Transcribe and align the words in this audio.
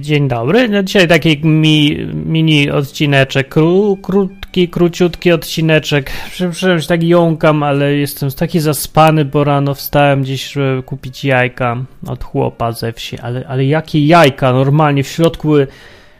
Dzień 0.00 0.28
dobry. 0.28 0.68
No 0.68 0.82
dzisiaj 0.82 1.08
taki 1.08 1.38
mi, 1.46 1.96
mini 2.12 2.70
odcineczek, 2.70 3.48
kró, 3.48 3.96
krótki, 4.02 4.68
króciutki 4.68 5.32
odcineczek. 5.32 6.10
Przepraszam, 6.30 6.80
tak 6.88 7.02
jąkam, 7.02 7.62
ale 7.62 7.94
jestem 7.94 8.30
taki 8.30 8.60
zaspany, 8.60 9.24
bo 9.24 9.44
rano 9.44 9.74
wstałem 9.74 10.22
gdzieś, 10.22 10.52
żeby 10.52 10.82
kupić 10.82 11.24
jajka 11.24 11.84
od 12.06 12.24
chłopa 12.24 12.72
ze 12.72 12.92
wsi. 12.92 13.18
Ale, 13.18 13.46
ale 13.48 13.64
jakie 13.64 14.06
jajka? 14.06 14.52
Normalnie 14.52 15.04
w 15.04 15.08
środku 15.08 15.48
były 15.48 15.66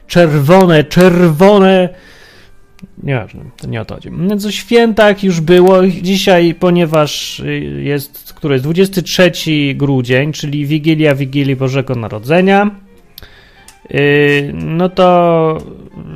czerwone, 0.06 0.84
czerwone. 0.84 1.88
Nieważne, 3.02 3.40
to 3.56 3.68
nie 3.68 3.80
o 3.80 3.84
to 3.84 3.94
chodzi. 3.94 4.10
Więc 4.28 4.46
o 4.46 4.50
świętach 4.50 5.24
już 5.24 5.40
było. 5.40 5.86
Dzisiaj, 5.86 6.54
ponieważ 6.54 7.42
jest, 7.78 8.32
który 8.36 8.54
jest 8.54 8.64
23 8.64 9.32
grudzień, 9.74 10.32
czyli 10.32 10.66
Wigilia 10.66 11.14
Wigilii 11.14 11.56
Bożego 11.56 11.94
Narodzenia 11.94 12.70
no 14.52 14.88
to 14.88 15.58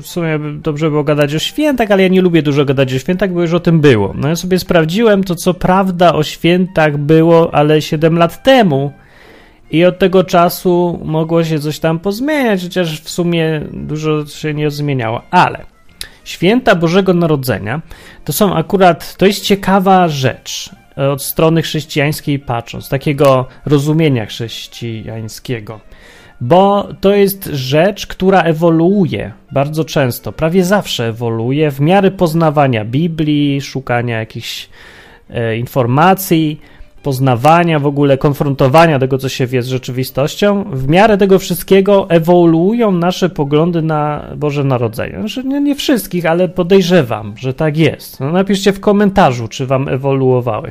w 0.03 0.07
sumie 0.07 0.39
dobrze 0.39 0.91
było 0.91 1.05
gadać 1.05 1.35
o 1.35 1.39
świętach, 1.39 1.91
ale 1.91 2.03
ja 2.03 2.09
nie 2.09 2.21
lubię 2.21 2.43
dużo 2.43 2.65
gadać 2.65 2.95
o 2.95 2.99
świętach, 2.99 3.33
bo 3.33 3.43
już 3.43 3.53
o 3.53 3.61
tym 3.61 3.81
było. 3.81 4.15
No 4.17 4.29
ja 4.29 4.37
sobie 4.37 4.59
sprawdziłem, 4.59 5.25
to 5.25 5.35
co 5.35 5.55
prawda 5.55 6.15
o 6.15 6.23
świętach 6.23 6.99
było, 6.99 7.55
ale 7.55 7.83
7 7.83 8.19
lat 8.19 8.43
temu 8.43 8.93
i 9.71 9.85
od 9.85 9.99
tego 9.99 10.25
czasu 10.25 11.01
mogło 11.05 11.45
się 11.45 11.59
coś 11.59 11.79
tam 11.79 11.99
pozmieniać, 11.99 12.63
chociaż 12.63 13.01
w 13.01 13.11
sumie 13.11 13.61
dużo 13.73 14.27
się 14.27 14.55
nie 14.55 14.71
zmieniało. 14.71 15.23
Ale 15.31 15.65
święta 16.25 16.75
Bożego 16.75 17.15
Narodzenia 17.15 17.83
to 18.25 18.33
są 18.33 18.55
akurat, 18.55 19.17
to 19.17 19.27
jest 19.27 19.45
ciekawa 19.45 20.09
rzecz 20.09 20.71
od 20.97 21.23
strony 21.23 21.63
chrześcijańskiej 21.63 22.39
patrząc, 22.39 22.89
takiego 22.89 23.47
rozumienia 23.67 24.27
chrześcijańskiego 24.27 25.81
bo 26.45 26.89
to 27.01 27.15
jest 27.15 27.45
rzecz, 27.53 28.07
która 28.07 28.43
ewoluuje 28.43 29.33
bardzo 29.53 29.85
często, 29.85 30.33
prawie 30.33 30.65
zawsze 30.65 31.09
ewoluuje 31.09 31.71
w 31.71 31.81
miarę 31.81 32.11
poznawania 32.11 32.85
Biblii, 32.85 33.61
szukania 33.61 34.19
jakichś 34.19 34.69
e, 35.31 35.57
informacji, 35.57 36.61
poznawania, 37.03 37.79
w 37.79 37.87
ogóle 37.87 38.19
konfrontowania 38.19 38.99
tego, 38.99 39.19
co 39.19 39.29
się 39.29 39.47
wie 39.47 39.63
z 39.63 39.67
rzeczywistością. 39.67 40.65
W 40.73 40.89
miarę 40.89 41.17
tego 41.17 41.39
wszystkiego 41.39 42.11
ewoluują 42.11 42.93
nasze 42.93 43.29
poglądy 43.29 43.83
na 43.83 44.25
Boże 44.37 44.65
Narodzenie. 44.65 45.19
Znaczy, 45.19 45.45
nie, 45.45 45.61
nie 45.61 45.75
wszystkich, 45.75 46.27
ale 46.27 46.49
podejrzewam, 46.49 47.35
że 47.37 47.55
tak 47.55 47.77
jest. 47.77 48.21
No, 48.21 48.33
napiszcie 48.33 48.73
w 48.73 48.81
komentarzu, 48.81 49.49
czy 49.49 49.67
wam 49.67 49.89
ewoluowały. 49.89 50.71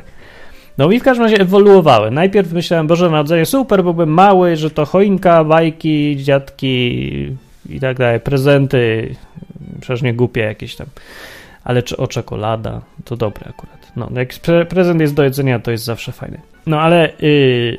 No 0.78 0.90
i 0.90 1.00
w 1.00 1.02
każdym 1.02 1.24
razie 1.24 1.40
ewoluowały. 1.40 2.10
Najpierw 2.10 2.52
myślałem, 2.52 2.86
Boże 2.86 3.10
Narodzenie 3.10 3.46
super, 3.46 3.82
byłbym 3.82 4.08
mały, 4.08 4.56
że 4.56 4.70
to 4.70 4.84
choinka, 4.84 5.44
bajki, 5.44 6.16
dziadki 6.16 7.36
i 7.68 7.80
tak 7.80 7.98
dalej, 7.98 8.20
prezenty, 8.20 9.14
przecież 9.80 10.02
nie 10.02 10.14
głupie 10.14 10.40
jakieś 10.40 10.76
tam. 10.76 10.86
Ale 11.64 11.82
czy 11.82 11.96
o 11.96 12.06
czekolada, 12.06 12.80
to 13.04 13.16
dobre 13.16 13.46
akurat. 13.48 13.92
No, 13.96 14.08
jak 14.14 14.34
pre 14.34 14.66
prezent 14.66 15.00
jest 15.00 15.14
do 15.14 15.22
jedzenia, 15.22 15.58
to 15.58 15.70
jest 15.70 15.84
zawsze 15.84 16.12
fajny. 16.12 16.40
No 16.66 16.80
ale 16.80 17.12
yy, 17.20 17.78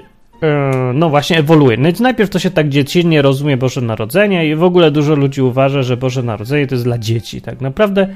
no 0.93 1.09
właśnie 1.09 1.37
ewoluuje. 1.37 1.77
No 1.77 1.89
najpierw 1.99 2.29
to 2.29 2.39
się 2.39 2.51
tak 2.51 2.69
dziecinnie 2.69 3.21
rozumie 3.21 3.57
Boże 3.57 3.81
Narodzenie 3.81 4.49
i 4.49 4.55
w 4.55 4.63
ogóle 4.63 4.91
dużo 4.91 5.15
ludzi 5.15 5.41
uważa, 5.41 5.83
że 5.83 5.97
Boże 5.97 6.23
Narodzenie 6.23 6.67
to 6.67 6.75
jest 6.75 6.83
dla 6.83 6.97
dzieci, 6.97 7.41
tak 7.41 7.61
naprawdę, 7.61 8.07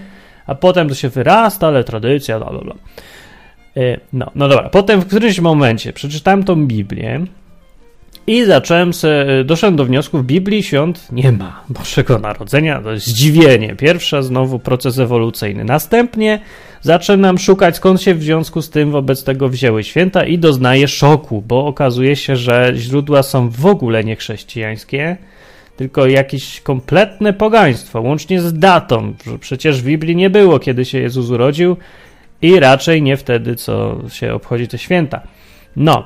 a 0.47 0.56
potem 0.56 0.90
to 0.90 0.96
się 0.96 1.09
wyrasta, 1.09 1.67
ale 1.67 1.84
tradycja, 1.84 2.40
bla 2.40 2.50
bla 2.50 2.61
bla. 2.61 2.75
E, 3.78 4.00
no, 4.13 4.31
no 4.35 4.47
dobra, 4.47 4.69
potem 4.69 5.02
w 5.02 5.07
którymś 5.07 5.40
momencie 5.40 5.94
przeczytałem 5.94 6.44
tą 6.44 6.68
Biblię 6.68 7.25
i 8.28 8.46
zacząłem 8.46 8.94
se, 8.94 9.40
e, 9.40 9.44
doszedłem 9.44 9.75
do 9.75 9.85
wniosku, 9.85 10.18
w 10.18 10.24
Biblii 10.24 10.63
świąt 10.63 11.07
nie 11.12 11.31
ma 11.31 11.63
Bożego 11.79 12.19
Narodzenia, 12.19 12.81
to 12.81 12.91
jest 12.91 13.08
zdziwienie. 13.08 13.75
Pierwsza 13.75 14.22
znowu 14.22 14.59
proces 14.59 15.00
ewolucyjny. 15.00 15.63
Następnie 15.63 16.40
zaczynam 16.81 17.38
szukać, 17.38 17.75
skąd 17.75 18.02
się 18.02 18.16
w 18.16 18.24
związku 18.24 18.62
z 18.62 18.69
tym 18.69 18.91
wobec 18.91 19.24
tego 19.24 19.50
wzięły 19.50 19.84
święta 19.84 20.25
i 20.25 20.40
doznaję 20.40 20.88
szoku, 20.88 21.44
bo 21.47 21.66
okazuje 21.66 22.16
się, 22.16 22.35
że 22.35 22.72
źródła 22.75 23.24
są 23.24 23.50
w 23.50 23.66
ogóle 23.66 24.03
niechrześcijańskie, 24.03 25.18
tylko 25.78 26.08
jakieś 26.08 26.62
kompletne 26.62 27.34
pogaństwo, 27.34 28.02
łącznie 28.02 28.41
z 28.41 28.53
datą, 28.53 29.13
przecież 29.40 29.81
w 29.81 29.85
Biblii 29.85 30.16
nie 30.16 30.29
było, 30.29 30.59
kiedy 30.59 30.85
się 30.85 31.00
Jezus 31.00 31.29
urodził, 31.29 31.78
i 32.41 32.59
raczej 32.59 33.01
nie 33.01 33.17
wtedy, 33.17 33.55
co 33.55 33.97
się 34.09 34.33
obchodzi 34.33 34.67
te 34.67 34.77
święta. 34.77 35.22
No. 35.75 36.03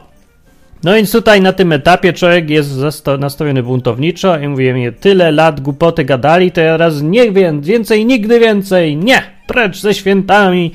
No 0.83 0.93
więc 0.93 1.11
tutaj 1.11 1.41
na 1.41 1.53
tym 1.53 1.71
etapie 1.71 2.13
człowiek 2.13 2.49
jest 2.49 2.71
nastawiony 3.19 3.63
buntowniczo 3.63 4.39
i 4.39 4.47
mówi 4.47 4.73
mi, 4.73 4.93
tyle 4.93 5.31
lat 5.31 5.61
głupoty 5.61 6.05
gadali, 6.05 6.51
to 6.51 6.61
ja 6.61 6.77
raz 6.77 7.01
nie 7.01 7.31
więcej, 7.61 8.05
nigdy 8.05 8.39
więcej, 8.39 8.97
nie, 8.97 9.21
precz 9.47 9.81
ze 9.81 9.93
świętami. 9.93 10.71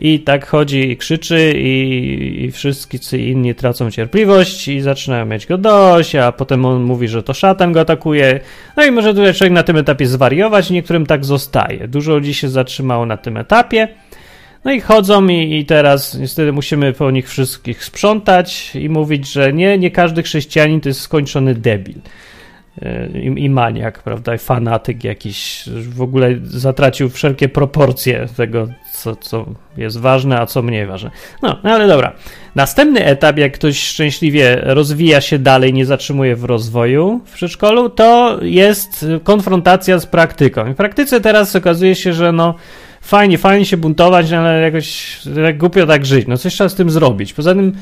I 0.00 0.20
tak 0.20 0.46
chodzi 0.46 0.90
i 0.90 0.96
krzyczy 0.96 1.52
i, 1.56 2.44
i 2.44 2.50
wszyscy 2.50 3.18
inni 3.18 3.54
tracą 3.54 3.90
cierpliwość 3.90 4.68
i 4.68 4.80
zaczynają 4.80 5.26
mieć 5.26 5.46
go 5.46 5.58
dość, 5.58 6.14
a 6.14 6.32
potem 6.32 6.64
on 6.64 6.82
mówi, 6.82 7.08
że 7.08 7.22
to 7.22 7.34
szatan 7.34 7.72
go 7.72 7.80
atakuje. 7.80 8.40
No 8.76 8.84
i 8.84 8.90
może 8.90 9.14
tutaj 9.14 9.34
człowiek 9.34 9.52
na 9.52 9.62
tym 9.62 9.76
etapie 9.76 10.06
zwariować, 10.06 10.70
niektórym 10.70 11.06
tak 11.06 11.24
zostaje. 11.24 11.88
Dużo 11.88 12.14
ludzi 12.14 12.34
się 12.34 12.48
zatrzymało 12.48 13.06
na 13.06 13.16
tym 13.16 13.36
etapie. 13.36 13.88
No 14.68 14.74
i 14.74 14.80
chodzą 14.80 15.28
i, 15.28 15.58
i 15.58 15.64
teraz 15.64 16.14
niestety 16.14 16.52
musimy 16.52 16.92
po 16.92 17.10
nich 17.10 17.28
wszystkich 17.28 17.84
sprzątać 17.84 18.76
i 18.76 18.88
mówić, 18.88 19.32
że 19.32 19.52
nie, 19.52 19.78
nie 19.78 19.90
każdy 19.90 20.22
chrześcijanin 20.22 20.80
to 20.80 20.88
jest 20.88 21.00
skończony 21.00 21.54
debil 21.54 21.94
e, 22.82 23.08
i, 23.08 23.44
i 23.44 23.50
maniak, 23.50 24.02
prawda, 24.02 24.34
i 24.34 24.38
fanatyk 24.38 25.04
jakiś, 25.04 25.64
w 25.88 26.02
ogóle 26.02 26.34
zatracił 26.42 27.10
wszelkie 27.10 27.48
proporcje 27.48 28.26
tego, 28.36 28.68
co, 28.92 29.16
co 29.16 29.46
jest 29.76 29.98
ważne, 29.98 30.40
a 30.40 30.46
co 30.46 30.62
mniej 30.62 30.86
ważne. 30.86 31.10
No, 31.42 31.58
no, 31.64 31.70
ale 31.70 31.88
dobra. 31.88 32.12
Następny 32.54 33.04
etap, 33.04 33.38
jak 33.38 33.52
ktoś 33.52 33.78
szczęśliwie 33.80 34.60
rozwija 34.62 35.20
się 35.20 35.38
dalej, 35.38 35.72
nie 35.72 35.86
zatrzymuje 35.86 36.36
w 36.36 36.44
rozwoju 36.44 37.20
w 37.24 37.32
przedszkolu, 37.32 37.90
to 37.90 38.38
jest 38.42 39.06
konfrontacja 39.24 39.98
z 39.98 40.06
praktyką. 40.06 40.66
I 40.66 40.72
w 40.72 40.76
praktyce 40.76 41.20
teraz 41.20 41.56
okazuje 41.56 41.94
się, 41.94 42.12
że 42.12 42.32
no 42.32 42.54
fajnie, 43.08 43.38
fajnie 43.38 43.66
się 43.66 43.76
buntować, 43.76 44.32
ale 44.32 44.60
jakoś 44.60 45.18
tak 45.44 45.58
głupio 45.58 45.86
tak 45.86 46.06
żyć. 46.06 46.26
No 46.26 46.36
coś 46.36 46.54
trzeba 46.54 46.68
z 46.68 46.74
tym 46.74 46.90
zrobić. 46.90 47.32
Poza 47.32 47.54
tym 47.54 47.72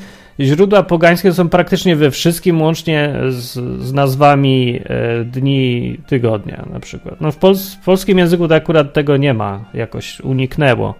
źródła 0.41 0.83
pogańskie 0.83 1.33
są 1.33 1.49
praktycznie 1.49 1.97
we 1.97 2.11
wszystkim, 2.11 2.63
łącznie 2.63 3.15
z, 3.29 3.53
z 3.83 3.93
nazwami 3.93 4.81
e, 4.85 5.25
dni 5.25 5.99
tygodnia 6.07 6.67
na 6.73 6.81
przykład. 6.81 7.21
No 7.21 7.33
w, 7.33 7.37
w 7.81 7.85
polskim 7.85 8.19
języku 8.19 8.49
to 8.49 8.55
akurat 8.55 8.93
tego 8.93 9.17
nie 9.17 9.35
ma, 9.35 9.65
jakoś 9.75 10.21
uniknęło 10.21 10.95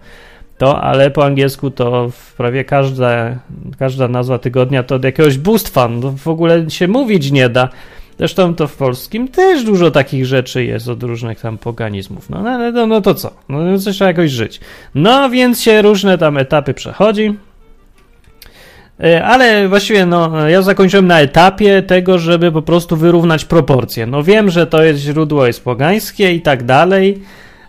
to, 0.57 0.81
ale 0.81 1.11
po 1.11 1.25
angielsku 1.25 1.71
to 1.71 2.11
prawie 2.37 2.63
każda, 2.63 3.39
każda 3.79 4.07
nazwa 4.07 4.37
tygodnia 4.39 4.83
to 4.83 4.95
od 4.95 5.03
jakiegoś 5.03 5.37
bóstwa, 5.37 5.87
no 5.87 6.11
w 6.11 6.27
ogóle 6.27 6.69
się 6.69 6.87
mówić 6.87 7.31
nie 7.31 7.49
da. 7.49 7.69
Zresztą 8.17 8.55
to 8.55 8.67
w 8.67 8.75
polskim 8.75 9.27
też 9.27 9.63
dużo 9.63 9.91
takich 9.91 10.25
rzeczy 10.25 10.65
jest 10.65 10.87
od 10.87 11.03
różnych 11.03 11.39
tam 11.39 11.57
poganizmów. 11.57 12.29
No, 12.29 12.41
no, 12.41 12.71
no, 12.71 12.87
no 12.87 13.01
to 13.01 13.13
co? 13.13 13.31
No 13.49 13.79
coś 13.79 13.95
trzeba 13.95 14.07
jakoś 14.07 14.31
żyć. 14.31 14.59
No 14.95 15.29
więc 15.29 15.61
się 15.61 15.81
różne 15.81 16.17
tam 16.17 16.37
etapy 16.37 16.73
przechodzi. 16.73 17.35
E, 19.03 19.25
ale 19.25 19.67
właściwie 19.67 20.05
no, 20.05 20.49
ja 20.49 20.61
zakończyłem 20.61 21.07
na 21.07 21.21
etapie 21.21 21.81
tego, 21.81 22.19
żeby 22.19 22.51
po 22.51 22.61
prostu 22.61 22.97
wyrównać 22.97 23.45
proporcje. 23.45 24.05
No 24.05 24.23
wiem, 24.23 24.49
że 24.49 24.67
to 24.67 24.83
jest 24.83 24.99
źródło 24.99 25.47
jest 25.47 25.63
pogańskie 25.63 26.33
i 26.33 26.41
tak 26.41 26.63
dalej, 26.63 27.21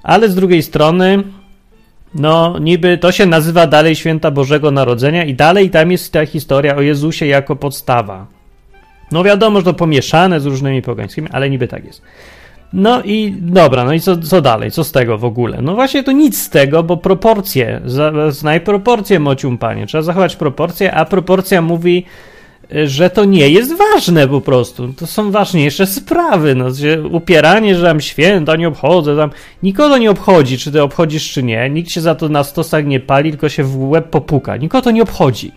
ale 0.02 0.28
z 0.28 0.34
drugiej 0.34 0.62
strony 0.62 1.22
no 2.14 2.58
niby 2.60 2.98
to 2.98 3.12
się 3.12 3.26
nazywa 3.26 3.66
dalej 3.66 3.96
Święta 3.96 4.30
Bożego 4.30 4.70
Narodzenia 4.70 5.24
i 5.24 5.34
dalej 5.34 5.70
tam 5.70 5.92
jest 5.92 6.12
ta 6.12 6.26
historia 6.26 6.76
o 6.76 6.80
Jezusie 6.80 7.26
jako 7.26 7.56
podstawa. 7.56 8.37
No 9.12 9.24
wiadomo, 9.24 9.58
że 9.58 9.64
to 9.64 9.74
pomieszane 9.74 10.40
z 10.40 10.46
różnymi 10.46 10.82
pogańskimi, 10.82 11.28
ale 11.32 11.50
niby 11.50 11.68
tak 11.68 11.84
jest. 11.84 12.02
No 12.72 13.02
i 13.02 13.34
dobra, 13.40 13.84
no 13.84 13.92
i 13.92 14.00
co, 14.00 14.16
co 14.16 14.40
dalej? 14.40 14.70
Co 14.70 14.84
z 14.84 14.92
tego 14.92 15.18
w 15.18 15.24
ogóle? 15.24 15.58
No 15.62 15.74
właśnie 15.74 16.02
to 16.02 16.12
nic 16.12 16.42
z 16.42 16.50
tego, 16.50 16.82
bo 16.82 16.96
proporcje, 16.96 17.80
znaj 18.28 18.60
proporcje, 18.60 19.20
mocium 19.20 19.58
panie. 19.58 19.86
Trzeba 19.86 20.02
zachować 20.02 20.36
proporcje, 20.36 20.94
a 20.94 21.04
proporcja 21.04 21.62
mówi, 21.62 22.04
że 22.84 23.10
to 23.10 23.24
nie 23.24 23.48
jest 23.48 23.74
ważne 23.76 24.28
po 24.28 24.40
prostu. 24.40 24.92
To 24.92 25.06
są 25.06 25.30
ważniejsze 25.30 25.86
sprawy. 25.86 26.54
No, 26.54 26.64
upieranie, 27.10 27.76
że 27.76 27.86
tam 27.86 28.00
święta 28.00 28.56
nie 28.56 28.68
obchodzę, 28.68 29.16
tam 29.16 29.30
nikogo 29.62 29.98
nie 29.98 30.10
obchodzi, 30.10 30.58
czy 30.58 30.72
ty 30.72 30.82
obchodzisz, 30.82 31.32
czy 31.32 31.42
nie. 31.42 31.70
Nikt 31.70 31.90
się 31.90 32.00
za 32.00 32.14
to 32.14 32.28
na 32.28 32.44
stosach 32.44 32.86
nie 32.86 33.00
pali, 33.00 33.30
tylko 33.30 33.48
się 33.48 33.64
w 33.64 33.88
łeb 33.88 34.10
popuka. 34.10 34.56
Nikogo 34.56 34.82
to 34.82 34.90
nie 34.90 35.02
obchodzi. 35.02 35.52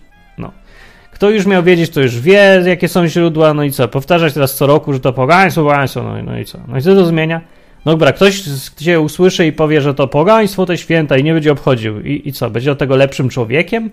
Kto 1.22 1.30
już 1.30 1.46
miał 1.46 1.62
wiedzieć, 1.62 1.90
to 1.90 2.00
już 2.00 2.20
wie, 2.20 2.62
jakie 2.66 2.88
są 2.88 3.06
źródła, 3.06 3.54
no 3.54 3.64
i 3.64 3.70
co? 3.70 3.88
Powtarzać 3.88 4.34
teraz 4.34 4.54
co 4.54 4.66
roku, 4.66 4.92
że 4.92 5.00
to 5.00 5.12
pogaństwo, 5.12 5.62
pogaństwo, 5.62 6.02
no, 6.02 6.22
no 6.22 6.38
i 6.38 6.44
co? 6.44 6.58
No 6.68 6.78
i 6.78 6.82
co 6.82 6.94
to 6.94 7.06
zmienia? 7.06 7.40
No 7.84 7.92
dobra, 7.92 8.12
ktoś 8.12 8.42
cię 8.76 9.00
usłyszy 9.00 9.46
i 9.46 9.52
powie, 9.52 9.80
że 9.80 9.94
to 9.94 10.08
pogaństwo 10.08 10.66
to 10.66 10.76
święta 10.76 11.16
i 11.16 11.24
nie 11.24 11.32
będzie 11.32 11.52
obchodził. 11.52 12.00
I, 12.00 12.28
I 12.28 12.32
co? 12.32 12.50
Będzie 12.50 12.72
od 12.72 12.78
tego 12.78 12.96
lepszym 12.96 13.28
człowiekiem? 13.28 13.90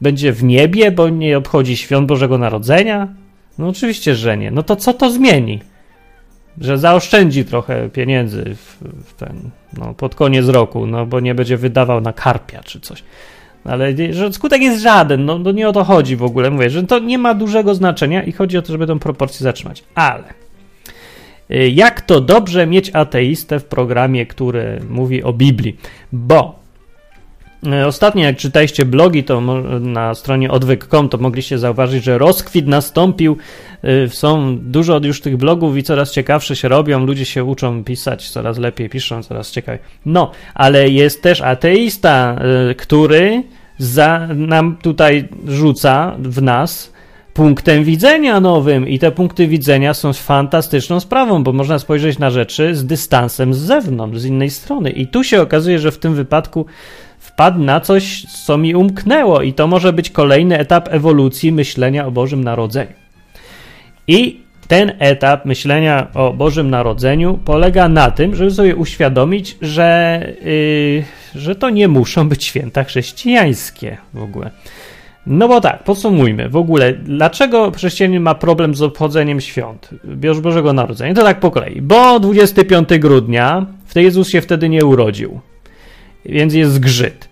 Będzie 0.00 0.32
w 0.32 0.44
niebie, 0.44 0.90
bo 0.90 1.08
nie 1.08 1.38
obchodzi 1.38 1.76
świąt 1.76 2.06
Bożego 2.06 2.38
Narodzenia? 2.38 3.08
No 3.58 3.68
oczywiście, 3.68 4.14
że 4.14 4.36
nie. 4.36 4.50
No 4.50 4.62
to 4.62 4.76
co 4.76 4.92
to 4.92 5.10
zmieni? 5.10 5.60
że 6.60 6.78
zaoszczędzi 6.78 7.44
trochę 7.44 7.88
pieniędzy 7.88 8.44
w, 8.54 8.78
w 9.04 9.14
ten, 9.14 9.50
no, 9.78 9.94
pod 9.94 10.14
koniec 10.14 10.48
roku, 10.48 10.86
no 10.86 11.06
bo 11.06 11.20
nie 11.20 11.34
będzie 11.34 11.56
wydawał 11.56 12.00
na 12.00 12.12
karpia 12.12 12.62
czy 12.62 12.80
coś. 12.80 13.02
Ale 13.64 13.94
że 14.10 14.32
skutek 14.32 14.62
jest 14.62 14.82
żaden, 14.82 15.24
no, 15.24 15.38
no 15.38 15.52
nie 15.52 15.68
o 15.68 15.72
to 15.72 15.84
chodzi 15.84 16.16
w 16.16 16.22
ogóle. 16.22 16.50
Mówię, 16.50 16.70
że 16.70 16.82
to 16.82 16.98
nie 16.98 17.18
ma 17.18 17.34
dużego 17.34 17.74
znaczenia 17.74 18.22
i 18.22 18.32
chodzi 18.32 18.58
o 18.58 18.62
to, 18.62 18.72
żeby 18.72 18.86
tę 18.86 18.98
proporcję 18.98 19.44
zatrzymać. 19.44 19.84
Ale 19.94 20.24
y, 21.50 21.68
jak 21.68 22.00
to 22.00 22.20
dobrze 22.20 22.66
mieć 22.66 22.90
ateistę 22.94 23.60
w 23.60 23.64
programie, 23.64 24.26
który 24.26 24.80
mówi 24.90 25.22
o 25.22 25.32
Biblii? 25.32 25.76
Bo 26.12 26.59
Ostatnio, 27.86 28.24
jak 28.24 28.36
czytaliście 28.36 28.84
blogi, 28.84 29.24
to 29.24 29.40
na 29.80 30.14
stronie 30.14 30.50
odwyk.com, 30.50 31.08
to 31.08 31.18
mogliście 31.18 31.58
zauważyć, 31.58 32.04
że 32.04 32.18
rozkwit 32.18 32.66
nastąpił. 32.66 33.36
Y, 33.84 34.08
są 34.08 34.58
dużo 34.58 35.00
już 35.04 35.20
tych 35.20 35.36
blogów 35.36 35.76
i 35.76 35.82
coraz 35.82 36.12
ciekawsze 36.12 36.56
się 36.56 36.68
robią. 36.68 37.06
Ludzie 37.06 37.24
się 37.24 37.44
uczą 37.44 37.84
pisać, 37.84 38.30
coraz 38.30 38.58
lepiej 38.58 38.88
piszą, 38.88 39.22
coraz 39.22 39.50
ciekawiej. 39.50 39.80
No, 40.06 40.30
ale 40.54 40.88
jest 40.88 41.22
też 41.22 41.40
ateista, 41.40 42.40
który 42.76 43.42
za, 43.78 44.28
nam 44.34 44.76
tutaj 44.82 45.28
rzuca 45.46 46.16
w 46.18 46.42
nas 46.42 46.92
punktem 47.34 47.84
widzenia 47.84 48.40
nowym 48.40 48.88
i 48.88 48.98
te 48.98 49.12
punkty 49.12 49.46
widzenia 49.46 49.94
są 49.94 50.12
fantastyczną 50.12 51.00
sprawą, 51.00 51.44
bo 51.44 51.52
można 51.52 51.78
spojrzeć 51.78 52.18
na 52.18 52.30
rzeczy 52.30 52.74
z 52.74 52.86
dystansem 52.86 53.54
z 53.54 53.58
zewnątrz, 53.58 54.18
z 54.18 54.24
innej 54.24 54.50
strony. 54.50 54.90
I 54.90 55.06
tu 55.06 55.24
się 55.24 55.42
okazuje, 55.42 55.78
że 55.78 55.92
w 55.92 55.98
tym 55.98 56.14
wypadku 56.14 56.66
wpadł 57.32 57.58
na 57.58 57.80
coś, 57.80 58.22
co 58.22 58.58
mi 58.58 58.74
umknęło 58.74 59.42
i 59.42 59.52
to 59.52 59.66
może 59.66 59.92
być 59.92 60.10
kolejny 60.10 60.58
etap 60.58 60.88
ewolucji 60.90 61.52
myślenia 61.52 62.06
o 62.06 62.10
Bożym 62.10 62.44
Narodzeniu. 62.44 62.92
I 64.08 64.40
ten 64.68 64.92
etap 64.98 65.44
myślenia 65.44 66.06
o 66.14 66.32
Bożym 66.32 66.70
Narodzeniu 66.70 67.38
polega 67.44 67.88
na 67.88 68.10
tym, 68.10 68.34
żeby 68.34 68.50
sobie 68.50 68.76
uświadomić, 68.76 69.56
że, 69.62 70.20
yy, 71.34 71.40
że 71.40 71.54
to 71.54 71.70
nie 71.70 71.88
muszą 71.88 72.28
być 72.28 72.44
święta 72.44 72.84
chrześcijańskie 72.84 73.96
w 74.14 74.22
ogóle. 74.22 74.50
No 75.26 75.48
bo 75.48 75.60
tak, 75.60 75.84
podsumujmy. 75.84 76.48
W 76.48 76.56
ogóle, 76.56 76.92
dlaczego 76.92 77.70
chrześcijanin 77.70 78.22
ma 78.22 78.34
problem 78.34 78.74
z 78.74 78.82
obchodzeniem 78.82 79.40
świąt 79.40 79.90
Bożego 80.42 80.72
Narodzenia? 80.72 81.14
To 81.14 81.22
tak 81.22 81.40
po 81.40 81.50
kolei. 81.50 81.82
Bo 81.82 82.20
25 82.20 82.88
grudnia, 82.98 83.66
w 83.86 83.96
Jezus 83.96 84.28
się 84.28 84.40
wtedy 84.40 84.68
nie 84.68 84.84
urodził, 84.84 85.40
więc 86.24 86.54
jest 86.54 86.72
zgrzyt. 86.72 87.30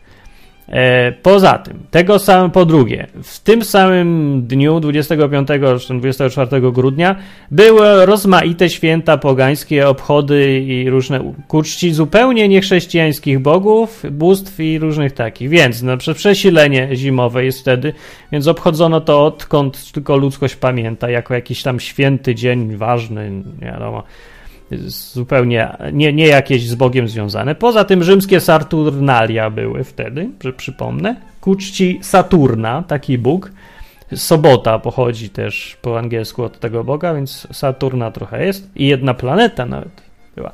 E, 0.69 1.13
poza 1.13 1.59
tym, 1.59 1.79
tego 1.91 2.19
samego, 2.19 2.49
po 2.49 2.65
drugie, 2.65 3.07
w 3.23 3.41
tym 3.41 3.65
samym 3.65 4.43
dniu 4.47 4.81
25 4.81 5.49
czy 5.87 5.95
24 5.95 6.73
grudnia 6.73 7.17
były 7.51 8.07
rozmaite 8.07 8.71
święta 8.71 9.19
pogańskie, 9.19 9.89
obchody 9.89 10.61
i 10.61 10.91
różne 10.91 11.33
kuczci 11.49 11.93
zupełnie 11.93 12.49
niechrześcijańskich 12.49 13.39
bogów, 13.39 14.03
bóstw 14.11 14.61
i 14.61 14.79
różnych 14.79 15.13
takich. 15.13 15.49
Więc 15.49 15.83
na 15.83 15.97
przykład 15.97 16.17
przesilenie 16.17 16.89
zimowe 16.93 17.45
jest 17.45 17.61
wtedy, 17.61 17.93
więc 18.33 18.47
obchodzono 18.47 19.01
to 19.01 19.25
odkąd 19.25 19.93
tylko 19.93 20.17
ludzkość 20.17 20.57
pamięta, 20.57 21.11
jako 21.11 21.35
jakiś 21.35 21.63
tam 21.63 21.81
święty 21.81 22.35
dzień 22.35 22.77
ważny, 22.77 23.31
nie 23.61 23.67
wiadomo 23.67 24.03
zupełnie 24.87 25.77
nie, 25.93 26.13
nie 26.13 26.27
jakieś 26.27 26.69
z 26.69 26.75
Bogiem 26.75 27.09
związane. 27.09 27.55
Poza 27.55 27.85
tym 27.85 28.05
rzymskie 28.05 28.41
Saturnalia 28.41 29.51
były 29.51 29.85
wtedy, 29.85 30.31
że 30.45 30.53
przypomnę, 30.53 31.17
ku 31.41 31.57
czci 31.57 31.99
Saturna, 32.03 32.85
taki 32.89 33.19
Bóg. 33.19 33.53
Sobota 34.15 34.79
pochodzi 34.79 35.31
też 35.31 35.77
po 35.83 35.99
angielsku 35.99 36.43
od 36.43 36.61
tego 36.61 36.85
Boga, 36.85 37.15
więc 37.15 37.49
Saturna 37.53 38.11
trochę 38.11 38.47
jest 38.47 38.71
i 38.77 38.87
jedna 38.87 39.15
planeta 39.15 39.67
nawet 39.67 40.03
była. 40.37 40.53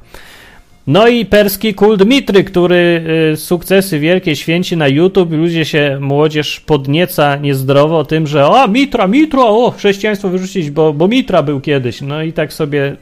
No 0.87 1.09
i 1.09 1.27
perski 1.27 1.75
kult 1.75 2.07
Mitry, 2.07 2.45
który 2.45 3.05
y, 3.33 3.37
sukcesy 3.37 3.99
wielkie 3.99 4.37
święci 4.37 4.77
na 4.77 4.89
YouTube, 4.89 5.33
ludzie 5.33 5.65
się, 5.65 5.99
młodzież 6.01 6.61
podnieca 6.61 7.37
niezdrowo 7.37 8.05
tym, 8.05 8.27
że 8.27 8.47
o, 8.47 8.69
Mitra, 8.69 9.07
Mitra, 9.07 9.43
o, 9.43 9.71
chrześcijaństwo 9.71 10.29
wyrzucić, 10.29 10.71
bo, 10.71 10.93
bo 10.93 11.09
Mitra 11.09 11.43
był 11.43 11.61
kiedyś. 11.61 12.01
No 12.01 12.23
i 12.23 12.33
tak 12.33 12.53
sobie 12.53 12.97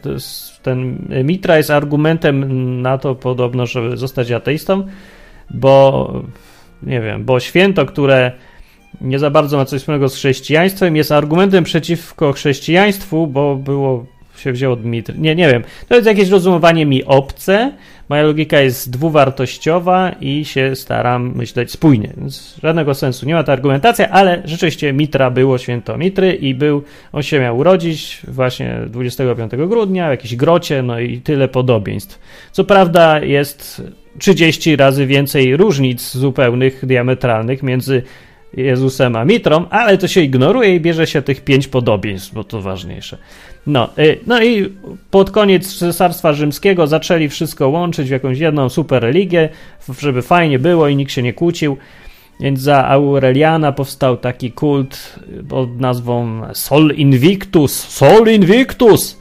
ten 0.62 0.98
Mitra 1.24 1.56
jest 1.56 1.70
argumentem 1.70 2.82
na 2.82 2.98
to 2.98 3.14
podobno, 3.14 3.66
żeby 3.66 3.96
zostać 3.96 4.30
ateistą, 4.30 4.86
bo 5.50 6.12
nie 6.82 7.00
wiem, 7.00 7.24
bo 7.24 7.40
święto, 7.40 7.86
które 7.86 8.32
nie 9.00 9.18
za 9.18 9.30
bardzo 9.30 9.56
ma 9.56 9.64
coś 9.64 9.80
wspólnego 9.80 10.08
z 10.08 10.16
chrześcijaństwem, 10.16 10.96
jest 10.96 11.12
argumentem 11.12 11.64
przeciwko 11.64 12.32
chrześcijaństwu, 12.32 13.26
bo 13.26 13.56
było 13.56 14.06
się 14.42 14.52
wzięło 14.52 14.74
od 14.74 14.84
Mitry. 14.84 15.14
Nie, 15.18 15.34
nie 15.34 15.48
wiem. 15.48 15.62
To 15.88 15.94
jest 15.94 16.06
jakieś 16.06 16.28
rozumowanie 16.28 16.86
mi 16.86 17.04
obce. 17.04 17.72
Moja 18.08 18.22
logika 18.22 18.60
jest 18.60 18.90
dwuwartościowa 18.90 20.12
i 20.20 20.44
się 20.44 20.76
staram 20.76 21.32
myśleć 21.36 21.70
spójnie. 21.70 22.12
Więc 22.16 22.58
żadnego 22.62 22.94
sensu 22.94 23.26
nie 23.26 23.34
ma 23.34 23.44
ta 23.44 23.52
argumentacja, 23.52 24.08
ale 24.08 24.42
rzeczywiście 24.44 24.92
Mitra 24.92 25.30
było 25.30 25.58
święto 25.58 25.98
Mitry 25.98 26.32
i 26.32 26.54
był, 26.54 26.82
on 27.12 27.22
się 27.22 27.40
miał 27.40 27.58
urodzić 27.58 28.20
właśnie 28.28 28.80
25 28.86 29.52
grudnia 29.68 30.08
w 30.08 30.10
jakiejś 30.10 30.36
grocie, 30.36 30.82
no 30.82 31.00
i 31.00 31.20
tyle 31.20 31.48
podobieństw. 31.48 32.18
Co 32.52 32.64
prawda 32.64 33.20
jest 33.20 33.82
30 34.18 34.76
razy 34.76 35.06
więcej 35.06 35.56
różnic 35.56 36.12
zupełnych, 36.12 36.86
diametralnych 36.86 37.62
między 37.62 38.02
Jezusem 38.56 39.16
a 39.16 39.24
Mitrą, 39.24 39.66
ale 39.70 39.98
to 39.98 40.08
się 40.08 40.20
ignoruje 40.20 40.74
i 40.74 40.80
bierze 40.80 41.06
się 41.06 41.22
tych 41.22 41.44
pięć 41.44 41.68
podobieństw, 41.68 42.34
bo 42.34 42.44
to 42.44 42.62
ważniejsze. 42.62 43.18
No, 43.66 43.88
y, 43.98 44.18
no 44.26 44.42
i 44.42 44.72
pod 45.10 45.30
koniec 45.30 45.78
Cesarstwa 45.78 46.32
Rzymskiego 46.32 46.86
zaczęli 46.86 47.28
wszystko 47.28 47.68
łączyć 47.68 48.08
w 48.08 48.10
jakąś 48.10 48.38
jedną 48.38 48.68
super 48.68 49.02
religię, 49.02 49.48
żeby 50.00 50.22
fajnie 50.22 50.58
było 50.58 50.88
i 50.88 50.96
nikt 50.96 51.12
się 51.12 51.22
nie 51.22 51.32
kłócił. 51.32 51.76
Więc 52.40 52.60
za 52.60 52.88
Aureliana 52.88 53.72
powstał 53.72 54.16
taki 54.16 54.52
kult 54.52 55.18
pod 55.48 55.80
nazwą 55.80 56.42
Sol 56.54 56.92
Invictus. 56.96 57.88
Sol 57.88 58.28
Invictus! 58.28 59.18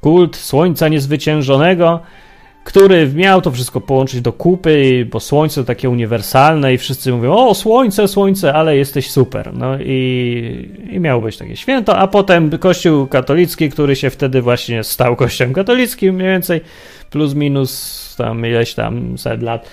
Kult 0.00 0.36
Słońca 0.36 0.88
Niezwyciężonego 0.88 2.00
który 2.64 3.12
miał 3.14 3.42
to 3.42 3.50
wszystko 3.50 3.80
połączyć 3.80 4.20
do 4.20 4.32
kupy, 4.32 5.06
bo 5.10 5.20
słońce 5.20 5.60
to 5.60 5.66
takie 5.66 5.90
uniwersalne 5.90 6.74
i 6.74 6.78
wszyscy 6.78 7.12
mówią, 7.12 7.34
o 7.34 7.54
słońce, 7.54 8.08
słońce, 8.08 8.54
ale 8.54 8.76
jesteś 8.76 9.10
super. 9.10 9.54
No 9.54 9.78
i, 9.80 10.68
i 10.90 11.00
miało 11.00 11.22
być 11.22 11.36
takie 11.36 11.56
święto, 11.56 11.98
a 11.98 12.06
potem 12.08 12.58
kościół 12.58 13.06
katolicki, 13.06 13.70
który 13.70 13.96
się 13.96 14.10
wtedy 14.10 14.42
właśnie 14.42 14.84
stał 14.84 15.16
kościołem 15.16 15.52
katolickim 15.52 16.14
mniej 16.14 16.28
więcej, 16.28 16.60
plus 17.10 17.34
minus 17.34 18.14
tam 18.18 18.46
ileś 18.46 18.74
tam 18.74 19.18
set 19.18 19.42
lat, 19.42 19.68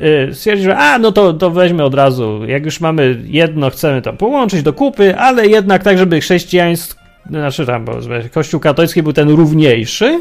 y, 0.00 0.34
stwierdził, 0.34 0.64
że 0.64 0.76
a, 0.76 0.98
no 0.98 1.12
to, 1.12 1.32
to 1.32 1.50
weźmy 1.50 1.84
od 1.84 1.94
razu, 1.94 2.44
jak 2.46 2.64
już 2.64 2.80
mamy 2.80 3.22
jedno, 3.24 3.70
chcemy 3.70 4.02
tam 4.02 4.16
połączyć 4.16 4.62
do 4.62 4.72
kupy, 4.72 5.16
ale 5.16 5.46
jednak 5.46 5.82
tak, 5.82 5.98
żeby 5.98 6.20
chrześcijaństwo, 6.20 7.00
znaczy 7.26 7.66
tam, 7.66 7.84
bo 7.84 7.92
kościół 8.32 8.60
katolicki 8.60 9.02
był 9.02 9.12
ten 9.12 9.28
równiejszy, 9.28 10.20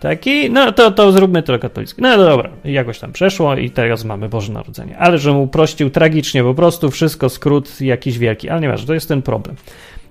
Taki, 0.00 0.50
no 0.50 0.72
to, 0.72 0.90
to 0.90 1.12
zróbmy 1.12 1.42
to 1.42 1.58
katolicki. 1.58 2.02
No 2.02 2.18
dobra, 2.18 2.50
jakoś 2.64 2.98
tam 2.98 3.12
przeszło 3.12 3.56
i 3.56 3.70
teraz 3.70 4.04
mamy 4.04 4.28
Boże 4.28 4.52
Narodzenie. 4.52 4.98
Ale 4.98 5.18
że 5.18 5.32
mu 5.32 5.42
uprościł 5.42 5.90
tragicznie, 5.90 6.42
po 6.42 6.54
prostu 6.54 6.90
wszystko, 6.90 7.28
skrót 7.28 7.80
jakiś 7.80 8.18
wielki. 8.18 8.48
Ale 8.48 8.60
nieważne, 8.60 8.86
to 8.86 8.94
jest 8.94 9.08
ten 9.08 9.22
problem. 9.22 9.56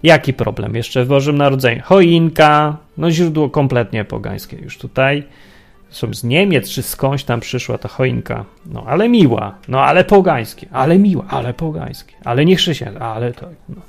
Jaki 0.03 0.33
problem 0.33 0.75
jeszcze 0.75 1.05
w 1.05 1.07
Bożym 1.07 1.37
Narodzeniu? 1.37 1.81
Choinka, 1.85 2.77
no 2.97 3.11
źródło 3.11 3.49
kompletnie 3.49 4.05
pogańskie 4.05 4.57
już 4.57 4.77
tutaj. 4.77 5.23
Są 5.89 6.13
z 6.13 6.23
Niemiec 6.23 6.69
czy 6.69 6.83
skądś 6.83 7.23
tam 7.23 7.39
przyszła 7.39 7.77
ta 7.77 7.89
choinka. 7.89 8.45
No 8.65 8.83
ale 8.87 9.09
miła, 9.09 9.55
no 9.67 9.81
ale 9.81 10.03
pogańskie, 10.03 10.67
ale 10.71 10.99
miła, 10.99 11.25
ale 11.29 11.53
pogańskie, 11.53 12.15
ale 12.23 12.45
nie 12.45 12.55
chrześcijańskie, 12.55 13.03
ale 13.03 13.33
to. 13.33 13.47
No. 13.69 13.81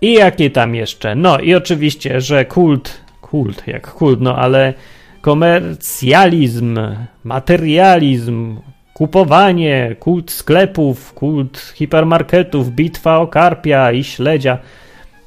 I 0.00 0.12
jakie 0.12 0.50
tam 0.50 0.74
jeszcze? 0.74 1.14
No 1.14 1.38
i 1.38 1.54
oczywiście, 1.54 2.20
że 2.20 2.44
kult, 2.44 3.00
kult, 3.20 3.66
jak 3.66 3.90
kult, 3.90 4.20
no 4.20 4.36
ale 4.36 4.74
komercjalizm, 5.24 6.78
materializm, 7.24 8.56
kupowanie, 8.94 9.96
kult 9.98 10.30
sklepów, 10.30 11.12
kult 11.12 11.72
hipermarketów, 11.74 12.70
bitwa 12.70 13.18
o 13.18 13.26
karpia 13.26 13.92
i 13.92 14.04
śledzia. 14.04 14.58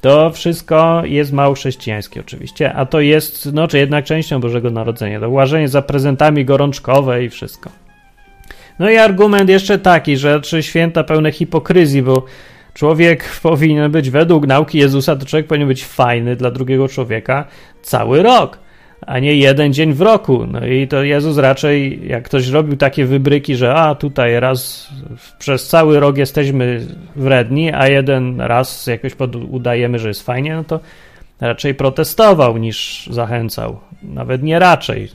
To 0.00 0.30
wszystko 0.30 1.02
jest 1.04 1.32
mało 1.32 1.54
chrześcijańskie 1.54 2.20
oczywiście, 2.20 2.72
a 2.74 2.86
to 2.86 3.00
jest, 3.00 3.52
no 3.52 3.68
czy 3.68 3.78
jednak 3.78 4.04
częścią 4.04 4.40
Bożego 4.40 4.70
Narodzenia. 4.70 5.20
To 5.20 5.30
łażenie 5.30 5.68
za 5.68 5.82
prezentami 5.82 6.44
gorączkowe 6.44 7.24
i 7.24 7.30
wszystko. 7.30 7.70
No 8.78 8.90
i 8.90 8.96
argument 8.96 9.50
jeszcze 9.50 9.78
taki, 9.78 10.16
że 10.16 10.40
czy 10.40 10.62
święta 10.62 11.04
pełne 11.04 11.32
hipokryzji, 11.32 12.02
bo 12.02 12.24
człowiek 12.74 13.24
powinien 13.42 13.92
być 13.92 14.10
według 14.10 14.46
nauki 14.46 14.78
Jezusa, 14.78 15.16
to 15.16 15.26
człowiek 15.26 15.46
powinien 15.46 15.68
być 15.68 15.84
fajny 15.84 16.36
dla 16.36 16.50
drugiego 16.50 16.88
człowieka 16.88 17.44
cały 17.82 18.22
rok 18.22 18.67
a 19.06 19.18
nie 19.18 19.34
jeden 19.34 19.72
dzień 19.72 19.92
w 19.92 20.00
roku. 20.00 20.46
No 20.46 20.66
i 20.66 20.88
to 20.88 21.02
Jezus 21.02 21.38
raczej, 21.38 22.08
jak 22.08 22.24
ktoś 22.24 22.48
robił 22.48 22.76
takie 22.76 23.04
wybryki, 23.04 23.56
że 23.56 23.74
a 23.74 23.94
tutaj 23.94 24.40
raz 24.40 24.88
przez 25.38 25.68
cały 25.68 26.00
rok 26.00 26.18
jesteśmy 26.18 26.86
wredni, 27.16 27.72
a 27.72 27.88
jeden 27.88 28.40
raz 28.40 28.86
jakoś 28.86 29.12
udajemy, 29.50 29.98
że 29.98 30.08
jest 30.08 30.22
fajnie, 30.22 30.54
no 30.54 30.64
to 30.64 30.80
raczej 31.40 31.74
protestował 31.74 32.56
niż 32.56 33.08
zachęcał. 33.10 33.78
Nawet 34.02 34.42
nie 34.42 34.58
raczej. 34.58 35.08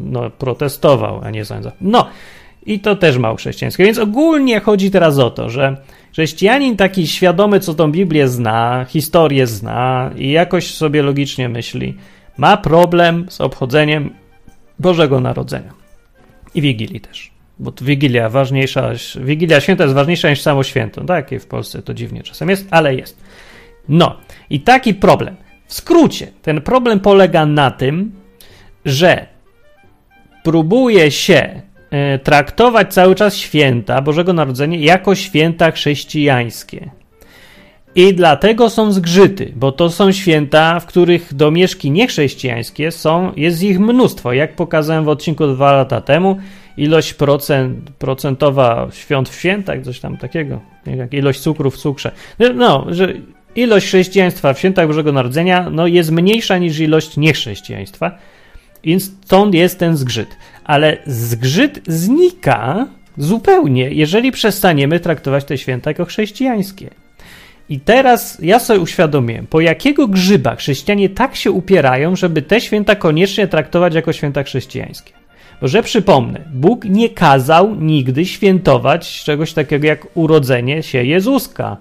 No, 0.00 0.30
protestował, 0.30 1.20
a 1.24 1.30
nie 1.30 1.44
zachęcał. 1.44 1.72
No, 1.80 2.06
i 2.66 2.80
to 2.80 2.96
też 2.96 3.18
mało 3.18 3.36
chrześcijańskie. 3.36 3.84
Więc 3.84 3.98
ogólnie 3.98 4.60
chodzi 4.60 4.90
teraz 4.90 5.18
o 5.18 5.30
to, 5.30 5.50
że 5.50 5.76
chrześcijanin 6.12 6.76
taki 6.76 7.06
świadomy, 7.06 7.60
co 7.60 7.74
tą 7.74 7.92
Biblię 7.92 8.28
zna, 8.28 8.86
historię 8.88 9.46
zna 9.46 10.10
i 10.16 10.30
jakoś 10.30 10.74
sobie 10.74 11.02
logicznie 11.02 11.48
myśli, 11.48 11.94
ma 12.36 12.56
problem 12.56 13.26
z 13.28 13.40
obchodzeniem 13.40 14.10
Bożego 14.78 15.20
Narodzenia. 15.20 15.72
I 16.54 16.62
Wigilii 16.62 17.00
też. 17.00 17.30
Bo 17.58 17.72
Wigilia 17.82 18.28
ważniejsza, 18.28 18.90
Wigilia 19.20 19.60
święta 19.60 19.84
jest 19.84 19.94
ważniejsza 19.94 20.30
niż 20.30 20.42
samo 20.42 20.62
święto. 20.62 21.04
Tak, 21.04 21.30
w 21.40 21.46
Polsce 21.46 21.82
to 21.82 21.94
dziwnie 21.94 22.22
czasem 22.22 22.50
jest, 22.50 22.66
ale 22.70 22.94
jest. 22.94 23.20
No, 23.88 24.16
i 24.50 24.60
taki 24.60 24.94
problem. 24.94 25.36
W 25.66 25.74
skrócie, 25.74 26.26
ten 26.42 26.60
problem 26.60 27.00
polega 27.00 27.46
na 27.46 27.70
tym, 27.70 28.12
że 28.84 29.26
próbuje 30.44 31.10
się 31.10 31.62
e, 31.90 32.18
traktować 32.18 32.94
cały 32.94 33.14
czas 33.14 33.36
święta 33.36 34.02
Bożego 34.02 34.32
Narodzenia 34.32 34.78
jako 34.78 35.14
święta 35.14 35.70
chrześcijańskie. 35.70 36.90
I 37.96 38.14
dlatego 38.14 38.70
są 38.70 38.92
zgrzyty, 38.92 39.52
bo 39.56 39.72
to 39.72 39.90
są 39.90 40.12
święta, 40.12 40.80
w 40.80 40.86
których 40.86 41.34
domieszki 41.34 41.90
niechrześcijańskie 41.90 42.90
są, 42.90 43.32
jest 43.36 43.62
ich 43.62 43.80
mnóstwo. 43.80 44.32
Jak 44.32 44.56
pokazałem 44.56 45.04
w 45.04 45.08
odcinku 45.08 45.46
dwa 45.46 45.72
lata 45.72 46.00
temu, 46.00 46.36
ilość 46.76 47.14
procent, 47.14 47.90
procentowa 47.90 48.88
świąt 48.92 49.28
w 49.28 49.34
świętach, 49.34 49.82
coś 49.82 50.00
tam 50.00 50.16
takiego, 50.16 50.60
jak 50.86 51.14
ilość 51.14 51.40
cukru 51.40 51.70
w 51.70 51.76
cukrze. 51.76 52.12
No, 52.54 52.86
że 52.88 53.12
ilość 53.54 53.86
chrześcijaństwa 53.86 54.54
w 54.54 54.58
świętach 54.58 54.86
Bożego 54.86 55.12
Narodzenia 55.12 55.70
no, 55.70 55.86
jest 55.86 56.10
mniejsza 56.10 56.58
niż 56.58 56.78
ilość 56.78 57.16
niechrześcijaństwa, 57.16 58.18
więc 58.84 59.04
stąd 59.04 59.54
jest 59.54 59.78
ten 59.78 59.96
zgrzyt. 59.96 60.28
Ale 60.64 60.96
zgrzyt 61.06 61.80
znika 61.86 62.86
zupełnie, 63.18 63.90
jeżeli 63.90 64.32
przestaniemy 64.32 65.00
traktować 65.00 65.44
te 65.44 65.58
święta 65.58 65.90
jako 65.90 66.04
chrześcijańskie. 66.04 67.05
I 67.68 67.80
teraz 67.80 68.38
ja 68.42 68.58
sobie 68.58 68.80
uświadomiłem, 68.80 69.46
po 69.46 69.60
jakiego 69.60 70.08
grzyba 70.08 70.56
chrześcijanie 70.56 71.08
tak 71.08 71.36
się 71.36 71.50
upierają, 71.50 72.16
żeby 72.16 72.42
te 72.42 72.60
święta 72.60 72.96
koniecznie 72.96 73.46
traktować 73.46 73.94
jako 73.94 74.12
święta 74.12 74.42
chrześcijańskie. 74.42 75.12
Bo 75.60 75.68
że 75.68 75.82
przypomnę, 75.82 76.40
Bóg 76.54 76.84
nie 76.84 77.08
kazał 77.08 77.74
nigdy 77.74 78.26
świętować 78.26 79.22
czegoś 79.24 79.52
takiego 79.52 79.86
jak 79.86 80.06
urodzenie 80.14 80.82
się 80.82 81.04
Jezuska, 81.04 81.76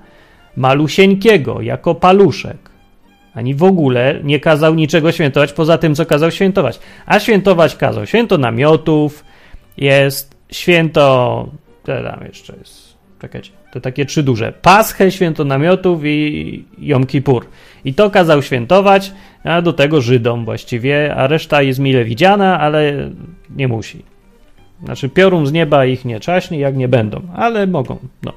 malusieńkiego, 0.55 1.61
jako 1.61 1.95
paluszek. 1.95 2.57
Ani 3.33 3.55
w 3.55 3.63
ogóle 3.63 4.19
nie 4.23 4.39
kazał 4.39 4.75
niczego 4.75 5.11
świętować 5.11 5.53
poza 5.53 5.77
tym, 5.77 5.95
co 5.95 6.05
kazał 6.05 6.31
świętować. 6.31 6.79
A 7.05 7.19
świętować 7.19 7.75
kazał 7.75 8.05
święto 8.05 8.37
namiotów, 8.37 9.25
jest 9.77 10.35
święto. 10.51 11.49
Co 11.85 12.03
tam 12.03 12.25
jeszcze 12.25 12.55
jest? 12.57 12.94
Czekajcie. 13.25 13.51
To 13.71 13.81
takie 13.81 14.05
trzy 14.05 14.23
duże. 14.23 14.53
Paschę, 14.61 15.11
święto 15.11 15.45
namiotów 15.45 16.01
i 16.05 16.63
Jom 16.77 17.05
Kippur. 17.05 17.45
I 17.85 17.93
to 17.93 18.09
kazał 18.09 18.41
świętować, 18.41 19.11
a 19.43 19.61
do 19.61 19.73
tego 19.73 20.01
Żydom 20.01 20.45
właściwie, 20.45 21.15
a 21.15 21.27
reszta 21.27 21.61
jest 21.61 21.79
mile 21.79 22.03
widziana, 22.03 22.59
ale 22.59 23.09
nie 23.55 23.67
musi. 23.67 24.03
Znaczy 24.83 25.09
piorun 25.09 25.47
z 25.47 25.51
nieba 25.51 25.85
ich 25.85 26.05
nie 26.05 26.19
czaśnie, 26.19 26.59
jak 26.59 26.77
nie 26.77 26.87
będą, 26.87 27.21
ale 27.35 27.67
mogą. 27.67 27.97
No. 28.23 28.33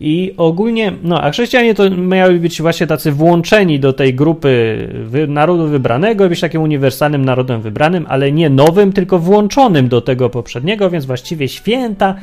I 0.00 0.34
ogólnie, 0.36 0.92
no 1.02 1.22
a 1.22 1.30
chrześcijanie 1.30 1.74
to 1.74 1.90
miały 1.90 2.38
być 2.38 2.62
właśnie 2.62 2.86
tacy 2.86 3.12
włączeni 3.12 3.80
do 3.80 3.92
tej 3.92 4.14
grupy 4.14 4.78
wy, 5.04 5.26
narodu 5.26 5.68
wybranego, 5.68 6.28
być 6.28 6.40
takim 6.40 6.62
uniwersalnym 6.62 7.24
narodem 7.24 7.60
wybranym, 7.60 8.06
ale 8.08 8.32
nie 8.32 8.50
nowym, 8.50 8.92
tylko 8.92 9.18
włączonym 9.18 9.88
do 9.88 10.00
tego 10.00 10.30
poprzedniego, 10.30 10.90
więc 10.90 11.06
właściwie 11.06 11.48
święta 11.48 12.14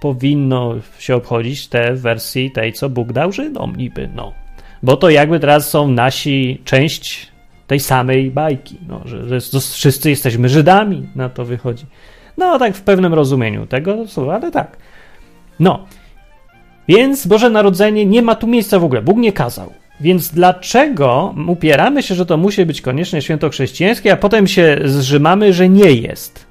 powinno 0.00 0.74
się 0.98 1.16
obchodzić 1.16 1.68
te 1.68 1.94
wersji 1.94 2.50
tej, 2.50 2.72
co 2.72 2.88
Bóg 2.88 3.12
dał 3.12 3.32
Żydom 3.32 3.76
niby, 3.76 4.08
no. 4.14 4.32
Bo 4.82 4.96
to 4.96 5.10
jakby 5.10 5.40
teraz 5.40 5.70
są 5.70 5.88
nasi, 5.88 6.60
część 6.64 7.32
tej 7.66 7.80
samej 7.80 8.30
bajki, 8.30 8.78
no, 8.88 9.00
że, 9.04 9.40
że, 9.40 9.60
wszyscy 9.60 10.10
jesteśmy 10.10 10.48
Żydami, 10.48 11.08
na 11.16 11.28
to 11.28 11.44
wychodzi. 11.44 11.86
No, 12.36 12.58
tak 12.58 12.76
w 12.76 12.82
pewnym 12.82 13.14
rozumieniu 13.14 13.66
tego 13.66 13.96
ale 14.32 14.50
tak. 14.50 14.76
No, 15.60 15.86
więc 16.88 17.26
Boże 17.26 17.50
Narodzenie 17.50 18.06
nie 18.06 18.22
ma 18.22 18.34
tu 18.34 18.46
miejsca 18.46 18.78
w 18.78 18.84
ogóle. 18.84 19.02
Bóg 19.02 19.18
nie 19.18 19.32
kazał. 19.32 19.72
Więc 20.00 20.28
dlaczego 20.28 21.34
upieramy 21.48 22.02
się, 22.02 22.14
że 22.14 22.26
to 22.26 22.36
musi 22.36 22.66
być 22.66 22.80
koniecznie 22.80 23.22
święto 23.22 23.50
chrześcijańskie, 23.50 24.12
a 24.12 24.16
potem 24.16 24.46
się 24.46 24.78
zrzymamy, 24.84 25.52
że 25.52 25.68
nie 25.68 25.92
jest? 25.92 26.45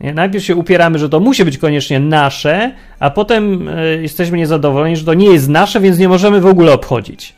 Nie? 0.00 0.14
Najpierw 0.14 0.44
się 0.44 0.56
upieramy, 0.56 0.98
że 0.98 1.08
to 1.08 1.20
musi 1.20 1.44
być 1.44 1.58
koniecznie 1.58 2.00
nasze, 2.00 2.72
a 2.98 3.10
potem 3.10 3.68
y, 3.68 4.02
jesteśmy 4.02 4.38
niezadowoleni, 4.38 4.96
że 4.96 5.04
to 5.04 5.14
nie 5.14 5.32
jest 5.32 5.48
nasze, 5.48 5.80
więc 5.80 5.98
nie 5.98 6.08
możemy 6.08 6.40
w 6.40 6.46
ogóle 6.46 6.72
obchodzić. 6.72 7.34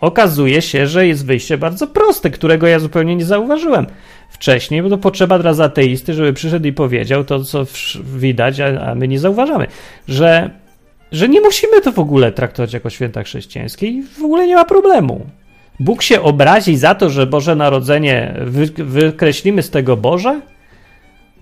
Okazuje 0.00 0.62
się, 0.62 0.86
że 0.86 1.06
jest 1.06 1.26
wyjście 1.26 1.58
bardzo 1.58 1.86
proste, 1.86 2.30
którego 2.30 2.66
ja 2.66 2.78
zupełnie 2.78 3.16
nie 3.16 3.24
zauważyłem 3.24 3.86
wcześniej, 4.30 4.82
bo 4.82 4.88
to 4.88 4.98
potrzeba 4.98 5.36
teraz 5.36 5.60
ateisty, 5.60 6.14
żeby 6.14 6.32
przyszedł 6.32 6.66
i 6.66 6.72
powiedział 6.72 7.24
to, 7.24 7.44
co 7.44 7.66
widać, 8.04 8.60
a 8.60 8.94
my 8.94 9.08
nie 9.08 9.18
zauważamy, 9.18 9.66
że 10.08 10.50
że 11.12 11.28
nie 11.28 11.40
musimy 11.40 11.80
to 11.80 11.92
w 11.92 11.98
ogóle 11.98 12.32
traktować 12.32 12.72
jako 12.72 12.90
święta 12.90 13.22
chrześcijańskie 13.22 13.86
i 13.86 14.02
w 14.02 14.22
ogóle 14.22 14.46
nie 14.46 14.54
ma 14.54 14.64
problemu. 14.64 15.26
Bóg 15.80 16.02
się 16.02 16.22
obrazi 16.22 16.76
za 16.76 16.94
to, 16.94 17.10
że 17.10 17.26
Boże 17.26 17.56
Narodzenie 17.56 18.34
wy, 18.44 18.66
wykreślimy 18.84 19.62
z 19.62 19.70
tego 19.70 19.96
Boże? 19.96 20.40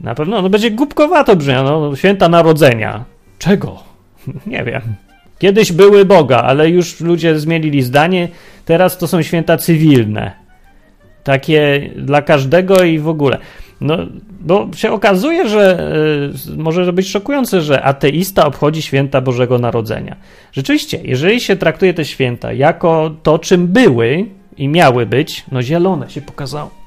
Na 0.00 0.14
pewno 0.14 0.42
no 0.42 0.50
będzie 0.50 0.70
głupkowato 0.70 1.36
brzmią, 1.36 1.64
no, 1.64 1.96
święta 1.96 2.28
Narodzenia. 2.28 3.04
Czego? 3.38 3.82
nie 4.46 4.64
wiem. 4.64 4.82
Kiedyś 5.38 5.72
były 5.72 6.04
Boga, 6.04 6.42
ale 6.42 6.70
już 6.70 7.00
ludzie 7.00 7.38
zmienili 7.38 7.82
zdanie, 7.82 8.28
teraz 8.64 8.98
to 8.98 9.06
są 9.06 9.22
święta 9.22 9.56
cywilne. 9.56 10.32
Takie 11.24 11.90
dla 11.96 12.22
każdego 12.22 12.84
i 12.84 12.98
w 12.98 13.08
ogóle. 13.08 13.38
No, 13.80 13.96
bo 14.40 14.68
się 14.76 14.92
okazuje, 14.92 15.48
że 15.48 15.92
y, 16.54 16.56
może 16.56 16.92
być 16.92 17.08
szokujące, 17.08 17.60
że 17.60 17.82
ateista 17.82 18.46
obchodzi 18.46 18.82
święta 18.82 19.20
Bożego 19.20 19.58
Narodzenia. 19.58 20.16
Rzeczywiście, 20.52 21.00
jeżeli 21.04 21.40
się 21.40 21.56
traktuje 21.56 21.94
te 21.94 22.04
święta 22.04 22.52
jako 22.52 23.10
to, 23.22 23.38
czym 23.38 23.66
były 23.66 24.26
i 24.56 24.68
miały 24.68 25.06
być, 25.06 25.44
no 25.52 25.62
zielone 25.62 26.10
się 26.10 26.20
pokazało. 26.20 26.77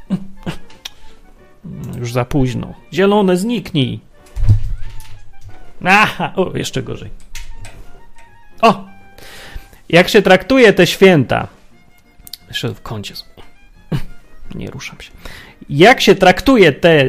Już 2.00 2.14
za 2.14 2.26
późno. 2.26 2.74
Zielone, 2.94 3.38
zniknij. 3.38 4.00
Aha, 5.86 6.34
o, 6.36 6.58
jeszcze 6.58 6.84
gorzej. 6.84 7.10
O! 8.62 8.86
Jak 9.90 10.10
się 10.10 10.22
traktuje 10.22 10.74
te 10.74 10.88
święta, 10.88 11.48
jeszcze 12.48 12.74
w 12.74 12.82
kącie. 12.82 13.14
Nie 14.56 14.68
ruszam 14.68 15.02
się 15.02 15.12
jak 15.72 16.02
się 16.02 16.16
traktuje 16.16 16.72
te. 16.72 17.08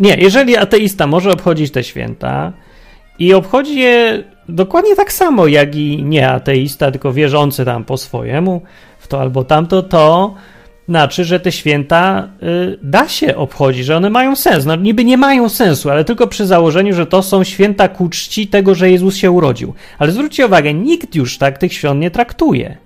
Nie, 0.00 0.14
jeżeli 0.14 0.56
ateista 0.56 1.06
może 1.06 1.32
obchodzić 1.32 1.72
te 1.72 1.84
święta 1.84 2.52
i 3.18 3.34
obchodzi 3.34 3.78
je 3.78 4.24
dokładnie 4.48 4.96
tak 4.96 5.12
samo 5.12 5.46
jak 5.46 5.74
i 5.74 6.02
nie 6.02 6.28
ateista, 6.30 6.90
tylko 6.90 7.12
wierzący 7.12 7.64
tam 7.64 7.84
po 7.84 7.96
swojemu 7.96 8.62
w 8.98 9.08
to 9.08 9.20
albo 9.20 9.44
tamto, 9.44 9.82
to 9.82 10.34
znaczy, 10.88 11.24
że 11.24 11.40
te 11.40 11.52
święta 11.52 12.28
y, 12.42 12.78
da 12.82 13.08
się 13.08 13.36
obchodzić, 13.36 13.84
że 13.86 13.96
one 13.96 14.10
mają 14.10 14.36
sens. 14.36 14.64
No 14.64 14.76
niby 14.76 15.04
nie 15.04 15.16
mają 15.16 15.48
sensu, 15.48 15.90
ale 15.90 16.04
tylko 16.04 16.26
przy 16.26 16.46
założeniu, 16.46 16.94
że 16.94 17.06
to 17.06 17.22
są 17.22 17.44
święta 17.44 17.88
ku 17.88 18.08
czci 18.08 18.46
tego, 18.46 18.74
że 18.74 18.90
Jezus 18.90 19.16
się 19.16 19.30
urodził. 19.30 19.74
Ale 19.98 20.12
zwróćcie 20.12 20.46
uwagę, 20.46 20.74
nikt 20.74 21.14
już 21.14 21.38
tak 21.38 21.58
tych 21.58 21.72
świąt 21.72 22.00
nie 22.00 22.10
traktuje. 22.10 22.76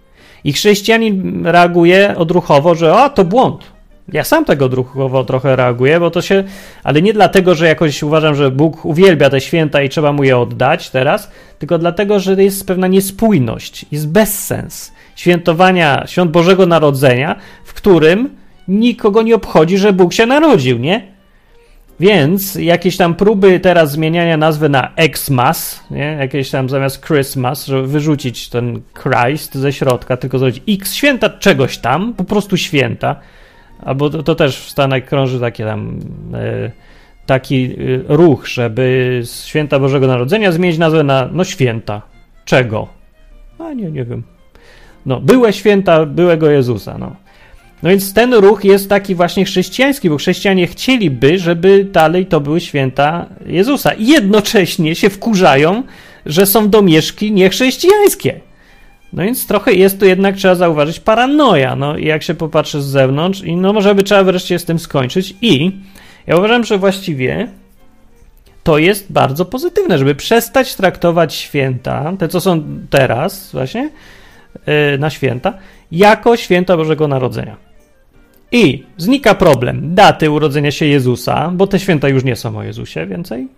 I 0.45 0.53
chrześcijanin 0.53 1.47
reaguje 1.47 2.15
odruchowo, 2.17 2.75
że 2.75 2.95
o, 2.95 3.11
to 3.11 3.25
błąd, 3.25 3.77
ja 4.13 4.25
sam 4.25 4.45
tego 4.45 4.69
druchowo 4.69 5.25
trochę 5.25 5.57
reaguję, 5.57 6.01
bo 6.01 6.11
to 6.11 6.23
się. 6.23 6.45
Ale 6.83 7.03
nie 7.03 7.13
dlatego, 7.13 7.55
że 7.55 7.67
jakoś 7.67 8.03
uważam, 8.03 8.35
że 8.35 8.51
Bóg 8.51 8.85
uwielbia 8.85 9.31
te 9.31 9.41
święta 9.41 9.83
i 9.83 9.89
trzeba 9.89 10.13
mu 10.13 10.25
je 10.25 10.39
oddać 10.39 10.91
teraz, 10.91 11.31
tylko 11.59 11.79
dlatego, 11.79 12.21
że 12.21 12.43
jest 12.43 12.67
pewna 12.67 12.87
niespójność, 12.87 13.87
jest 13.93 14.09
bezsens 14.09 14.93
świętowania 15.17 16.07
świąt 16.07 16.31
Bożego 16.31 16.67
Narodzenia, 16.67 17.37
w 17.65 17.75
którym 17.75 18.31
nikogo 18.69 19.23
nie 19.23 19.35
obchodzi, 19.35 19.79
że 19.79 19.93
Bóg 19.93 20.13
się 20.13 20.27
narodził, 20.27 20.79
nie? 20.79 21.17
Więc 22.01 22.55
jakieś 22.55 22.97
tam 22.97 23.15
próby 23.15 23.61
teraz 23.61 23.93
zmieniania 23.93 24.37
nazwy 24.37 24.69
na 24.69 24.93
Xmas, 24.97 25.85
nie? 25.91 26.17
jakieś 26.21 26.51
tam 26.51 26.69
zamiast 26.69 27.07
Christmas, 27.07 27.67
żeby 27.67 27.87
wyrzucić 27.87 28.49
ten 28.49 28.81
Christ 29.03 29.55
ze 29.55 29.73
środka, 29.73 30.17
tylko 30.17 30.39
zrobić 30.39 30.63
X 30.69 30.95
święta 30.95 31.31
czegoś 31.31 31.79
tam, 31.79 32.15
po 32.15 32.25
prostu 32.25 32.57
święta 32.57 33.17
Albo 33.85 34.11
to, 34.11 34.23
to 34.23 34.35
też 34.35 34.61
w 34.61 34.71
Stanach 34.71 35.05
krąży 35.05 35.41
takie 35.41 35.65
tam 35.65 35.99
e, 36.35 36.71
taki 37.27 37.65
e, 37.65 37.77
ruch, 38.17 38.47
żeby 38.47 39.21
z 39.25 39.45
święta 39.45 39.79
Bożego 39.79 40.07
Narodzenia 40.07 40.53
zmienić 40.53 40.79
nazwę 40.79 41.03
na 41.03 41.29
no 41.33 41.45
święta. 41.45 42.03
Czego? 42.45 42.89
A 43.59 43.73
nie, 43.73 43.91
nie 43.91 44.05
wiem. 44.05 44.23
No, 45.07 45.21
były 45.21 45.53
święta 45.53 46.07
byłego 46.07 46.51
Jezusa, 46.51 46.99
no. 46.99 47.17
No 47.83 47.91
więc 47.91 48.13
ten 48.13 48.35
ruch 48.35 48.65
jest 48.65 48.89
taki 48.89 49.15
właśnie 49.15 49.45
chrześcijański, 49.45 50.11
bo 50.11 50.17
chrześcijanie 50.17 50.67
chcieliby, 50.67 51.39
żeby 51.39 51.85
dalej 51.85 52.27
to 52.27 52.41
były 52.41 52.61
święta 52.61 53.27
Jezusa. 53.47 53.93
I 53.93 54.07
jednocześnie 54.07 54.95
się 54.95 55.11
wkurzają, 55.11 55.83
że 56.27 56.47
są 56.47 56.71
domieszki 56.71 57.33
niechrześcijańskie. 57.33 58.41
No 59.13 59.23
więc 59.23 59.47
trochę 59.47 59.73
jest 59.73 60.01
tu 60.01 60.07
jednak, 60.07 60.37
trzeba 60.37 60.55
zauważyć, 60.55 61.01
paranoja, 61.01 61.77
no 61.77 61.99
jak 61.99 62.23
się 62.23 62.35
popatrzy 62.35 62.83
z 62.83 62.87
zewnątrz 62.87 63.43
i 63.43 63.57
no 63.57 63.73
może 63.73 63.95
by 63.95 64.03
trzeba 64.03 64.25
wreszcie 64.25 64.59
z 64.59 64.65
tym 64.65 64.79
skończyć 64.79 65.35
i 65.43 65.73
ja 66.27 66.37
uważam, 66.37 66.65
że 66.65 66.79
właściwie 66.79 67.49
to 68.63 68.79
jest 68.79 69.13
bardzo 69.13 69.45
pozytywne, 69.45 69.99
żeby 69.99 70.15
przestać 70.15 70.75
traktować 70.75 71.35
święta, 71.35 72.13
te 72.19 72.29
co 72.29 72.41
są 72.41 72.63
teraz 72.91 73.53
właśnie 73.53 73.91
na 74.99 75.11
święta, 75.11 75.55
jako 75.93 76.37
święta 76.37 76.77
Bożego 76.77 77.09
Narodzenia. 77.09 77.57
I 78.53 78.85
znika 78.97 79.35
problem 79.35 79.95
daty 79.95 80.31
urodzenia 80.31 80.71
się 80.71 80.87
Jezusa, 80.87 81.51
bo 81.55 81.67
te 81.67 81.81
święta 81.81 82.09
już 82.09 82.25
nie 82.25 82.37
są 82.37 82.59
o 82.59 82.63
Jezusie 82.63 83.07
więcej. 83.07 83.49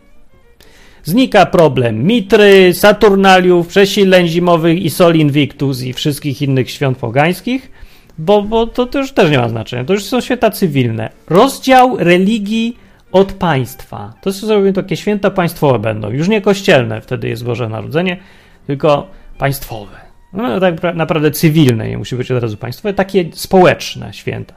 Znika 1.05 1.47
problem 1.47 2.05
Mitry, 2.05 2.75
Saturnaliów, 2.75 3.67
przesileń 3.67 4.29
zimowych 4.29 4.83
i 4.83 4.91
Sol 4.91 5.15
Invictus 5.15 5.83
i 5.83 5.93
wszystkich 5.93 6.43
innych 6.43 6.71
świąt 6.71 6.99
pogańskich, 6.99 7.71
bo, 8.19 8.43
bo 8.43 8.67
to, 8.67 8.87
to 8.87 8.99
już 8.99 9.13
też 9.13 9.31
nie 9.31 9.39
ma 9.39 9.49
znaczenia. 9.49 9.85
To 9.85 9.93
już 9.93 10.05
są 10.05 10.21
święta 10.21 10.51
cywilne. 10.51 11.11
Rozdział 11.29 11.97
religii 11.99 12.77
od 13.13 13.33
państwa. 13.33 14.15
To 14.23 14.33
są 14.33 14.73
takie 14.73 14.97
święta 14.97 15.31
państwowe 15.31 15.79
będą. 15.79 16.11
Już 16.11 16.29
nie 16.29 16.41
kościelne, 16.41 17.01
wtedy 17.01 17.29
jest 17.29 17.45
Boże 17.45 17.69
Narodzenie, 17.69 18.17
tylko 18.67 19.07
państwowe. 19.39 20.08
No, 20.33 20.61
tak 20.61 20.95
naprawdę 20.95 21.31
cywilne, 21.31 21.89
nie 21.89 21.99
musi 21.99 22.17
być 22.17 22.31
od 22.31 22.43
razu 22.43 22.57
państwowe, 22.57 22.95
takie 22.95 23.25
społeczne 23.33 24.13
święta. 24.13 24.55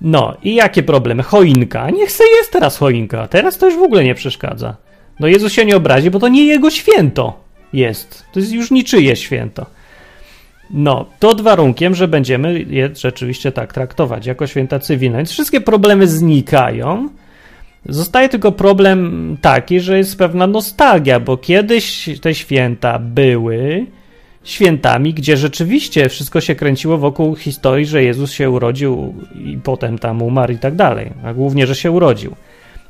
No 0.00 0.36
i 0.42 0.54
jakie 0.54 0.82
problemy? 0.82 1.22
Choinka. 1.22 1.90
Niech 1.90 2.12
se 2.12 2.24
jest 2.36 2.52
teraz 2.52 2.76
choinka. 2.76 3.28
Teraz 3.28 3.58
to 3.58 3.66
już 3.66 3.76
w 3.76 3.82
ogóle 3.82 4.04
nie 4.04 4.14
przeszkadza. 4.14 4.76
No 5.20 5.26
Jezus 5.26 5.52
się 5.52 5.64
nie 5.64 5.76
obrazi, 5.76 6.10
bo 6.10 6.18
to 6.18 6.28
nie 6.28 6.46
jego 6.46 6.70
święto 6.70 7.40
jest. 7.72 8.24
To 8.32 8.40
jest 8.40 8.52
już 8.52 8.70
niczyje 8.70 9.16
święto. 9.16 9.66
No, 10.70 11.06
pod 11.20 11.40
warunkiem, 11.40 11.94
że 11.94 12.08
będziemy 12.08 12.60
je 12.60 12.90
rzeczywiście 12.94 13.52
tak 13.52 13.72
traktować, 13.72 14.26
jako 14.26 14.46
święta 14.46 14.78
cywilne. 14.78 15.16
Więc 15.16 15.30
wszystkie 15.30 15.60
problemy 15.60 16.08
znikają. 16.08 17.08
Zostaje 17.86 18.28
tylko 18.28 18.52
problem 18.52 19.36
taki, 19.40 19.80
że 19.80 19.98
jest 19.98 20.18
pewna 20.18 20.46
nostalgia, 20.46 21.20
bo 21.20 21.36
kiedyś 21.36 22.08
te 22.20 22.34
święta 22.34 22.98
były 22.98 23.86
świętami, 24.44 25.14
gdzie 25.14 25.36
rzeczywiście 25.36 26.08
wszystko 26.08 26.40
się 26.40 26.54
kręciło 26.54 26.98
wokół 26.98 27.36
historii, 27.36 27.86
że 27.86 28.02
Jezus 28.02 28.32
się 28.32 28.50
urodził 28.50 29.14
i 29.34 29.58
potem 29.64 29.98
tam 29.98 30.22
umarł 30.22 30.52
i 30.52 30.58
tak 30.58 30.74
dalej, 30.74 31.10
a 31.24 31.34
głównie, 31.34 31.66
że 31.66 31.74
się 31.74 31.90
urodził. 31.90 32.36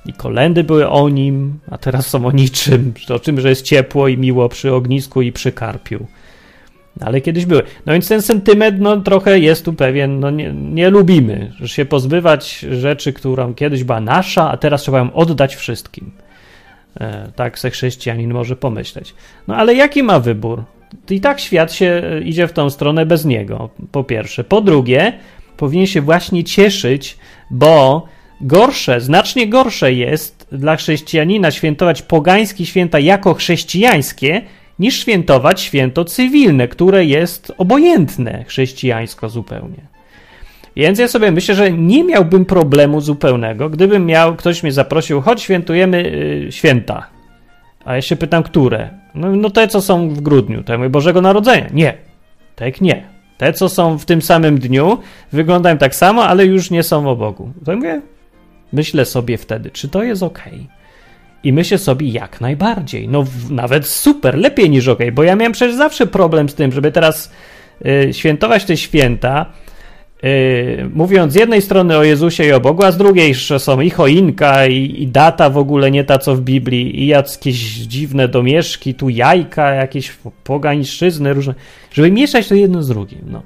I 0.06 0.12
kolendy 0.12 0.64
były 0.64 0.88
o 0.88 1.08
nim, 1.08 1.58
a 1.70 1.78
teraz 1.78 2.06
są 2.06 2.26
o 2.26 2.32
niczym, 2.32 2.92
o 3.08 3.18
czym, 3.18 3.40
że 3.40 3.48
jest 3.48 3.62
ciepło 3.62 4.08
i 4.08 4.18
miło 4.18 4.48
przy 4.48 4.74
ognisku 4.74 5.22
i 5.22 5.32
przy 5.32 5.52
karpiu. 5.52 6.06
Ale 7.00 7.20
kiedyś 7.20 7.46
były. 7.46 7.62
No 7.86 7.92
więc 7.92 8.08
ten 8.08 8.22
sentyment, 8.22 8.80
no 8.80 8.96
trochę 8.96 9.38
jest 9.38 9.64
tu 9.64 9.72
pewien, 9.72 10.20
no 10.20 10.30
nie, 10.30 10.52
nie 10.52 10.90
lubimy, 10.90 11.52
że 11.60 11.68
się 11.68 11.84
pozbywać 11.84 12.58
rzeczy, 12.58 13.12
którą 13.12 13.54
kiedyś 13.54 13.84
była 13.84 14.00
nasza, 14.00 14.50
a 14.50 14.56
teraz 14.56 14.82
trzeba 14.82 14.98
ją 14.98 15.12
oddać 15.12 15.56
wszystkim. 15.56 16.10
E, 17.00 17.28
tak 17.36 17.58
se 17.58 17.70
chrześcijanin 17.70 18.32
może 18.32 18.56
pomyśleć. 18.56 19.14
No 19.48 19.56
ale 19.56 19.74
jaki 19.74 20.02
ma 20.02 20.20
wybór? 20.20 20.64
I 21.10 21.20
tak 21.20 21.40
świat 21.40 21.72
się 21.72 22.02
e, 22.04 22.20
idzie 22.20 22.48
w 22.48 22.52
tą 22.52 22.70
stronę 22.70 23.06
bez 23.06 23.24
niego, 23.24 23.70
po 23.92 24.04
pierwsze. 24.04 24.44
Po 24.44 24.60
drugie, 24.60 25.12
powinien 25.56 25.86
się 25.86 26.00
właśnie 26.00 26.44
cieszyć, 26.44 27.16
bo 27.50 28.06
gorsze, 28.40 29.00
znacznie 29.00 29.48
gorsze 29.48 29.92
jest 29.92 30.48
dla 30.52 30.76
chrześcijanina 30.76 31.50
świętować 31.50 32.02
pogańskie 32.02 32.66
święta 32.66 32.98
jako 32.98 33.34
chrześcijańskie, 33.34 34.42
niż 34.78 35.00
świętować 35.00 35.60
święto 35.60 36.04
cywilne, 36.04 36.68
które 36.68 37.04
jest 37.04 37.52
obojętne 37.58 38.44
chrześcijańsko 38.44 39.28
zupełnie. 39.28 39.94
Więc 40.76 40.98
ja 40.98 41.08
sobie 41.08 41.30
myślę, 41.30 41.54
że 41.54 41.72
nie 41.72 42.04
miałbym 42.04 42.44
problemu 42.44 43.00
zupełnego, 43.00 43.70
gdybym 43.70 44.06
miał, 44.06 44.36
ktoś 44.36 44.62
mnie 44.62 44.72
zaprosił, 44.72 45.20
chodź 45.20 45.42
świętujemy 45.42 46.12
y, 46.48 46.52
święta. 46.52 47.06
A 47.84 47.94
ja 47.94 48.02
się 48.02 48.16
pytam, 48.16 48.42
które? 48.42 49.03
No, 49.14 49.36
no 49.36 49.50
te, 49.50 49.68
co 49.68 49.80
są 49.80 50.08
w 50.08 50.20
grudniu, 50.20 50.62
te 50.62 50.88
Bożego 50.88 51.20
Narodzenia. 51.20 51.68
Nie, 51.72 51.94
tak 52.56 52.80
nie. 52.80 53.14
Te, 53.38 53.52
co 53.52 53.68
są 53.68 53.98
w 53.98 54.04
tym 54.04 54.22
samym 54.22 54.58
dniu, 54.58 54.98
wyglądają 55.32 55.78
tak 55.78 55.94
samo, 55.94 56.24
ale 56.26 56.46
już 56.46 56.70
nie 56.70 56.82
są 56.82 57.10
o 57.10 57.16
Bogu. 57.16 57.52
To 57.64 57.76
mówię, 57.76 58.00
myślę 58.72 59.04
sobie 59.04 59.38
wtedy, 59.38 59.70
czy 59.70 59.88
to 59.88 60.02
jest 60.02 60.22
ok. 60.22 60.42
I 61.44 61.52
myślę 61.52 61.78
sobie 61.78 62.08
jak 62.08 62.40
najbardziej. 62.40 63.08
No 63.08 63.24
nawet 63.50 63.86
super, 63.86 64.38
lepiej 64.38 64.70
niż 64.70 64.88
ok, 64.88 64.98
bo 65.12 65.22
ja 65.22 65.36
miałem 65.36 65.52
przecież 65.52 65.76
zawsze 65.76 66.06
problem 66.06 66.48
z 66.48 66.54
tym, 66.54 66.72
żeby 66.72 66.92
teraz 66.92 67.32
y, 67.86 68.14
świętować 68.14 68.64
te 68.64 68.76
święta, 68.76 69.46
mówiąc 70.94 71.32
z 71.32 71.36
jednej 71.36 71.62
strony 71.62 71.98
o 71.98 72.04
Jezusie 72.04 72.44
i 72.44 72.52
o 72.52 72.60
Bogu, 72.60 72.84
a 72.84 72.92
z 72.92 72.96
drugiej 72.96 73.34
że 73.34 73.58
są 73.58 73.80
i 73.80 73.90
choinka, 73.90 74.66
i, 74.66 75.02
i, 75.02 75.06
data 75.06 75.50
w 75.50 75.58
ogóle 75.58 75.90
nie 75.90 76.04
ta 76.04 76.18
co 76.18 76.36
w 76.36 76.40
Biblii, 76.40 77.02
i 77.02 77.06
jakieś 77.06 77.58
dziwne 77.74 78.28
domieszki, 78.28 78.94
tu 78.94 79.08
jajka, 79.08 79.70
jakieś 79.70 80.12
pogańszczyzny 80.44 81.32
różne, 81.32 81.54
żeby 81.92 82.10
mieszać 82.10 82.48
to 82.48 82.54
jedno 82.54 82.82
z 82.82 82.88
drugim. 82.88 83.20
No. 83.26 83.42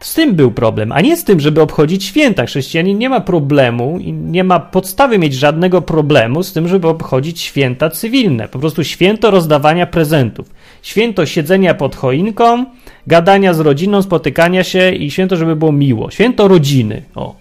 Z 0.00 0.14
tym 0.14 0.34
był 0.34 0.50
problem, 0.50 0.92
a 0.92 1.00
nie 1.00 1.16
z 1.16 1.24
tym, 1.24 1.40
żeby 1.40 1.60
obchodzić 1.60 2.04
święta. 2.04 2.46
Chrześcijanin 2.46 2.98
nie 2.98 3.08
ma 3.08 3.20
problemu 3.20 3.98
i 3.98 4.12
nie 4.12 4.44
ma 4.44 4.60
podstawy 4.60 5.18
mieć 5.18 5.34
żadnego 5.34 5.82
problemu 5.82 6.42
z 6.42 6.52
tym, 6.52 6.68
żeby 6.68 6.88
obchodzić 6.88 7.40
święta 7.40 7.90
cywilne. 7.90 8.48
Po 8.48 8.58
prostu 8.58 8.84
święto 8.84 9.30
rozdawania 9.30 9.86
prezentów. 9.86 10.50
Święto 10.82 11.26
siedzenia 11.26 11.74
pod 11.74 11.96
choinką, 11.96 12.64
gadania 13.06 13.54
z 13.54 13.60
rodziną, 13.60 14.02
spotykania 14.02 14.64
się 14.64 14.90
i 14.92 15.10
święto, 15.10 15.36
żeby 15.36 15.56
było 15.56 15.72
miło. 15.72 16.10
Święto 16.10 16.48
rodziny. 16.48 17.02
O. 17.14 17.34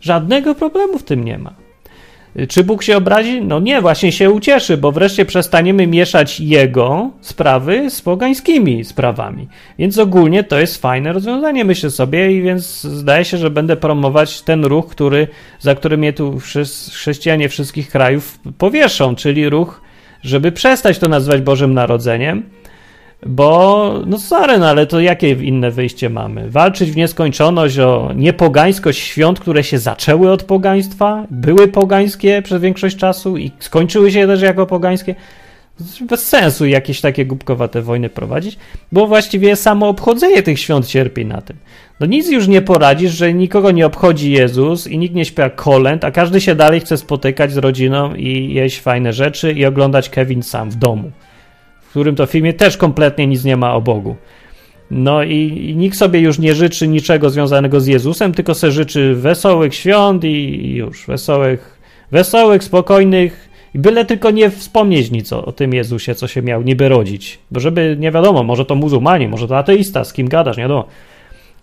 Żadnego 0.00 0.54
problemu 0.54 0.98
w 0.98 1.02
tym 1.02 1.24
nie 1.24 1.38
ma. 1.38 1.64
Czy 2.48 2.64
Bóg 2.64 2.82
się 2.82 2.96
obrazi? 2.96 3.42
No 3.42 3.60
nie, 3.60 3.80
właśnie 3.80 4.12
się 4.12 4.30
ucieszy, 4.30 4.76
bo 4.76 4.92
wreszcie 4.92 5.24
przestaniemy 5.24 5.86
mieszać 5.86 6.40
Jego 6.40 7.10
sprawy 7.20 7.90
z 7.90 8.02
pogańskimi 8.02 8.84
sprawami. 8.84 9.48
Więc 9.78 9.98
ogólnie 9.98 10.44
to 10.44 10.58
jest 10.58 10.82
fajne 10.82 11.12
rozwiązanie, 11.12 11.64
myślę 11.64 11.90
sobie, 11.90 12.32
i 12.32 12.42
więc 12.42 12.80
zdaje 12.80 13.24
się, 13.24 13.38
że 13.38 13.50
będę 13.50 13.76
promować 13.76 14.42
ten 14.42 14.64
ruch, 14.64 14.86
który, 14.86 15.28
za 15.60 15.74
który 15.74 15.96
mnie 15.96 16.12
tu 16.12 16.38
chrześcijanie 16.90 17.48
wszystkich 17.48 17.90
krajów 17.90 18.38
powieszą, 18.58 19.14
czyli 19.14 19.48
ruch, 19.48 19.80
żeby 20.24 20.52
przestać 20.52 20.98
to 20.98 21.08
nazywać 21.08 21.40
Bożym 21.40 21.74
Narodzeniem, 21.74 22.42
bo, 23.26 23.92
no 24.06 24.18
sorry, 24.18 24.58
no 24.58 24.68
ale 24.68 24.86
to 24.86 25.00
jakie 25.00 25.30
inne 25.30 25.70
wyjście 25.70 26.10
mamy? 26.10 26.50
Walczyć 26.50 26.90
w 26.90 26.96
nieskończoność 26.96 27.78
o 27.78 28.10
niepogańskość 28.16 28.98
świąt, 28.98 29.40
które 29.40 29.64
się 29.64 29.78
zaczęły 29.78 30.30
od 30.30 30.42
pogaństwa, 30.42 31.26
były 31.30 31.68
pogańskie 31.68 32.42
przez 32.42 32.62
większość 32.62 32.96
czasu 32.96 33.36
i 33.36 33.50
skończyły 33.58 34.12
się 34.12 34.26
też 34.26 34.42
jako 34.42 34.66
pogańskie? 34.66 35.14
Bez 36.00 36.28
sensu 36.28 36.66
jakieś 36.66 37.00
takie 37.00 37.26
głupkowate 37.26 37.82
wojny 37.82 38.08
prowadzić, 38.08 38.58
bo 38.92 39.06
właściwie 39.06 39.56
samo 39.56 39.88
obchodzenie 39.88 40.42
tych 40.42 40.60
świąt 40.60 40.86
cierpi 40.86 41.26
na 41.26 41.40
tym. 41.40 41.56
No 42.00 42.06
nic 42.06 42.30
już 42.30 42.48
nie 42.48 42.62
poradzisz, 42.62 43.12
że 43.12 43.34
nikogo 43.34 43.70
nie 43.70 43.86
obchodzi 43.86 44.32
Jezus 44.32 44.86
i 44.86 44.98
nikt 44.98 45.14
nie 45.14 45.24
śpiewa 45.24 45.50
kolęd, 45.50 46.04
a 46.04 46.10
każdy 46.10 46.40
się 46.40 46.54
dalej 46.54 46.80
chce 46.80 46.96
spotykać 46.96 47.52
z 47.52 47.56
rodziną 47.56 48.14
i 48.14 48.54
jeść 48.54 48.80
fajne 48.80 49.12
rzeczy 49.12 49.52
i 49.52 49.66
oglądać 49.66 50.10
Kevin 50.10 50.42
sam 50.42 50.70
w 50.70 50.76
domu 50.76 51.12
którym 51.94 52.16
to 52.16 52.26
filmie 52.26 52.52
też 52.52 52.76
kompletnie 52.76 53.26
nic 53.26 53.44
nie 53.44 53.56
ma 53.56 53.74
o 53.74 53.80
Bogu. 53.80 54.16
No 54.90 55.22
i, 55.22 55.36
i, 55.70 55.76
nikt 55.76 55.96
sobie 55.96 56.20
już 56.20 56.38
nie 56.38 56.54
życzy 56.54 56.88
niczego 56.88 57.30
związanego 57.30 57.80
z 57.80 57.86
Jezusem, 57.86 58.32
tylko 58.32 58.54
se 58.54 58.72
życzy 58.72 59.14
wesołych 59.14 59.74
świąt 59.74 60.24
i, 60.24 60.66
i 60.66 60.74
już 60.74 61.06
wesołych, 61.06 61.78
wesołych, 62.12 62.64
spokojnych 62.64 63.48
i 63.74 63.78
byle 63.78 64.04
tylko 64.04 64.30
nie 64.30 64.50
wspomnieć 64.50 65.10
nic 65.10 65.32
o, 65.32 65.44
o, 65.44 65.52
tym 65.52 65.74
Jezusie, 65.74 66.14
co 66.14 66.28
się 66.28 66.42
miał 66.42 66.62
niby 66.62 66.88
rodzić. 66.88 67.38
Bo 67.50 67.60
żeby, 67.60 67.96
nie 67.98 68.10
wiadomo, 68.10 68.42
może 68.42 68.64
to 68.64 68.74
muzułmanie, 68.74 69.28
może 69.28 69.48
to 69.48 69.58
ateista, 69.58 70.04
z 70.04 70.12
kim 70.12 70.28
gadasz, 70.28 70.56
nie 70.56 70.62
wiadomo. 70.62 70.84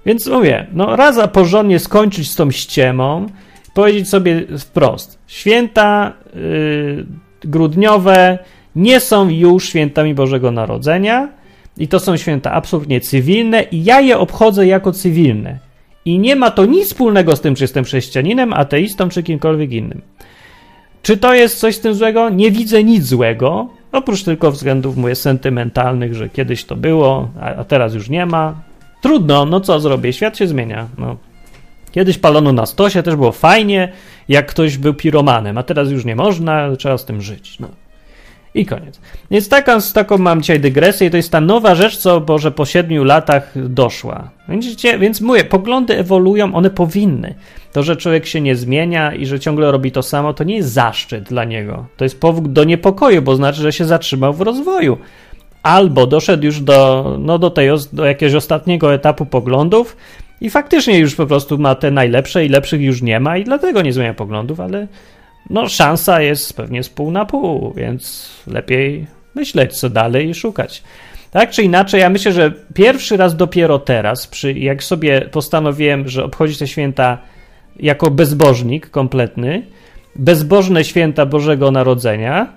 Więc 0.06 0.28
mówię, 0.28 0.68
no 0.74 0.96
raz 0.96 1.18
a 1.18 1.28
porządnie 1.28 1.80
skończyć 1.80 2.32
z 2.32 2.36
tą 2.36 2.52
ściemą, 2.52 3.26
powiedzieć 3.74 4.10
sobie 4.10 4.44
wprost, 4.58 5.20
święta 5.28 6.14
yy, 6.36 7.06
grudniowe, 7.44 8.40
nie 8.76 9.00
są 9.00 9.30
już 9.30 9.70
świętami 9.70 10.14
Bożego 10.14 10.52
Narodzenia 10.52 11.30
i 11.78 11.88
to 11.88 12.00
są 12.00 12.18
święta 12.18 12.52
absolutnie 12.52 13.02
cywilne 13.02 13.64
i 13.64 13.84
ja 13.84 14.02
je 14.02 14.18
obchodzę 14.18 14.68
jako 14.68 14.92
cywilne. 14.92 15.60
I 16.06 16.20
nie 16.20 16.36
ma 16.36 16.52
to 16.52 16.66
nic 16.66 16.88
wspólnego 16.88 17.36
z 17.36 17.42
tym, 17.42 17.56
czy 17.56 17.64
jestem 17.64 17.84
chrześcijaninem, 17.84 18.54
ateistą, 18.54 19.10
czy 19.10 19.24
kimkolwiek 19.24 19.72
innym. 19.72 20.02
Czy 21.02 21.18
to 21.18 21.34
jest 21.34 21.60
coś 21.60 21.76
z 21.76 21.80
tym 21.80 21.94
złego? 21.94 22.30
Nie 22.30 22.52
widzę 22.52 22.84
nic 22.84 23.06
złego, 23.06 23.70
oprócz 23.92 24.24
tylko 24.24 24.52
względów 24.52 24.98
mówię 24.98 25.16
sentymentalnych, 25.16 26.16
że 26.16 26.30
kiedyś 26.30 26.66
to 26.66 26.76
było, 26.76 27.30
a, 27.42 27.64
teraz 27.64 27.94
już 27.94 28.10
nie 28.10 28.26
ma. 28.26 28.56
Trudno, 29.02 29.46
no 29.46 29.62
co 29.62 29.80
zrobię, 29.80 30.14
świat 30.14 30.38
się 30.38 30.48
zmienia. 30.48 30.88
No. 30.98 31.18
Kiedyś 31.92 32.18
palono 32.18 32.54
na 32.54 32.66
stosie, 32.66 33.04
też 33.04 33.16
było 33.16 33.32
fajnie, 33.32 33.92
jak 34.30 34.48
ktoś 34.48 34.78
był 34.78 34.94
piromanem, 34.94 35.58
a 35.58 35.64
teraz 35.64 35.90
już 35.90 36.06
nie 36.06 36.16
można, 36.16 36.76
trzeba 36.76 36.98
z 36.98 37.06
tym 37.06 37.22
żyć. 37.22 37.60
No. 37.60 37.68
I 38.54 38.66
koniec. 38.66 39.00
Więc 39.32 39.50
taką, 39.50 39.78
taką 39.94 40.18
mam 40.18 40.42
dzisiaj 40.42 40.60
dygresję 40.60 41.08
i 41.08 41.12
to 41.12 41.18
jest 41.18 41.32
ta 41.32 41.42
nowa 41.42 41.76
rzecz, 41.76 41.98
co 41.98 42.22
Boże 42.22 42.52
po 42.52 42.66
siedmiu 42.66 43.04
latach 43.04 43.54
doszła. 43.56 44.30
Widzicie? 44.50 45.00
Więc 45.00 45.22
mówię, 45.22 45.44
poglądy 45.44 45.98
ewoluują, 45.98 46.56
one 46.56 46.70
powinny. 46.70 47.36
To, 47.74 47.84
że 47.84 47.96
człowiek 47.96 48.26
się 48.26 48.42
nie 48.42 48.56
zmienia 48.56 49.14
i 49.14 49.26
że 49.26 49.40
ciągle 49.40 49.72
robi 49.72 49.92
to 49.92 50.04
samo, 50.04 50.34
to 50.34 50.44
nie 50.44 50.56
jest 50.56 50.70
zaszczyt 50.70 51.24
dla 51.24 51.44
niego. 51.44 51.86
To 51.98 52.06
jest 52.06 52.20
powód 52.20 52.54
do 52.54 52.64
niepokoju, 52.64 53.22
bo 53.22 53.36
znaczy, 53.36 53.62
że 53.62 53.74
się 53.74 53.86
zatrzymał 53.86 54.34
w 54.34 54.42
rozwoju. 54.42 54.98
Albo 55.64 56.08
doszedł 56.08 56.46
już 56.46 56.62
do, 56.62 57.18
no 57.20 57.40
do, 57.40 57.50
tej, 57.50 57.70
do 57.94 58.06
jakiegoś 58.06 58.36
ostatniego 58.36 58.94
etapu 58.94 59.26
poglądów 59.26 59.98
i 60.42 60.50
faktycznie 60.50 61.00
już 61.00 61.16
po 61.16 61.26
prostu 61.26 61.58
ma 61.58 61.76
te 61.76 61.92
najlepsze 61.92 62.46
i 62.46 62.50
lepszych 62.50 62.82
już 62.82 63.02
nie 63.02 63.20
ma 63.20 63.38
i 63.38 63.44
dlatego 63.44 63.82
nie 63.82 63.94
zmienia 63.94 64.14
poglądów, 64.14 64.60
ale 64.60 64.88
no 65.50 65.70
szansa 65.70 66.22
jest 66.22 66.54
pewnie 66.54 66.84
z 66.84 66.90
pół 66.90 67.12
na 67.12 67.26
pół, 67.26 67.74
więc 67.74 68.32
lepiej 68.48 69.08
myśleć 69.36 69.80
co 69.80 69.90
dalej 69.90 70.30
i 70.30 70.34
szukać. 70.34 70.84
Tak 71.32 71.50
czy 71.50 71.64
inaczej, 71.64 72.02
ja 72.02 72.10
myślę, 72.10 72.32
że 72.32 72.52
pierwszy 72.74 73.18
raz 73.18 73.36
dopiero 73.36 73.80
teraz, 73.80 74.28
przy, 74.28 74.54
jak 74.54 74.84
sobie 74.84 75.22
postanowiłem, 75.22 76.10
że 76.10 76.26
obchodzić 76.26 76.58
te 76.58 76.68
święta 76.68 77.18
jako 77.80 78.12
bezbożnik 78.12 78.90
kompletny, 78.90 79.66
bezbożne 80.16 80.84
święta 80.84 81.26
Bożego 81.26 81.72
Narodzenia, 81.72 82.48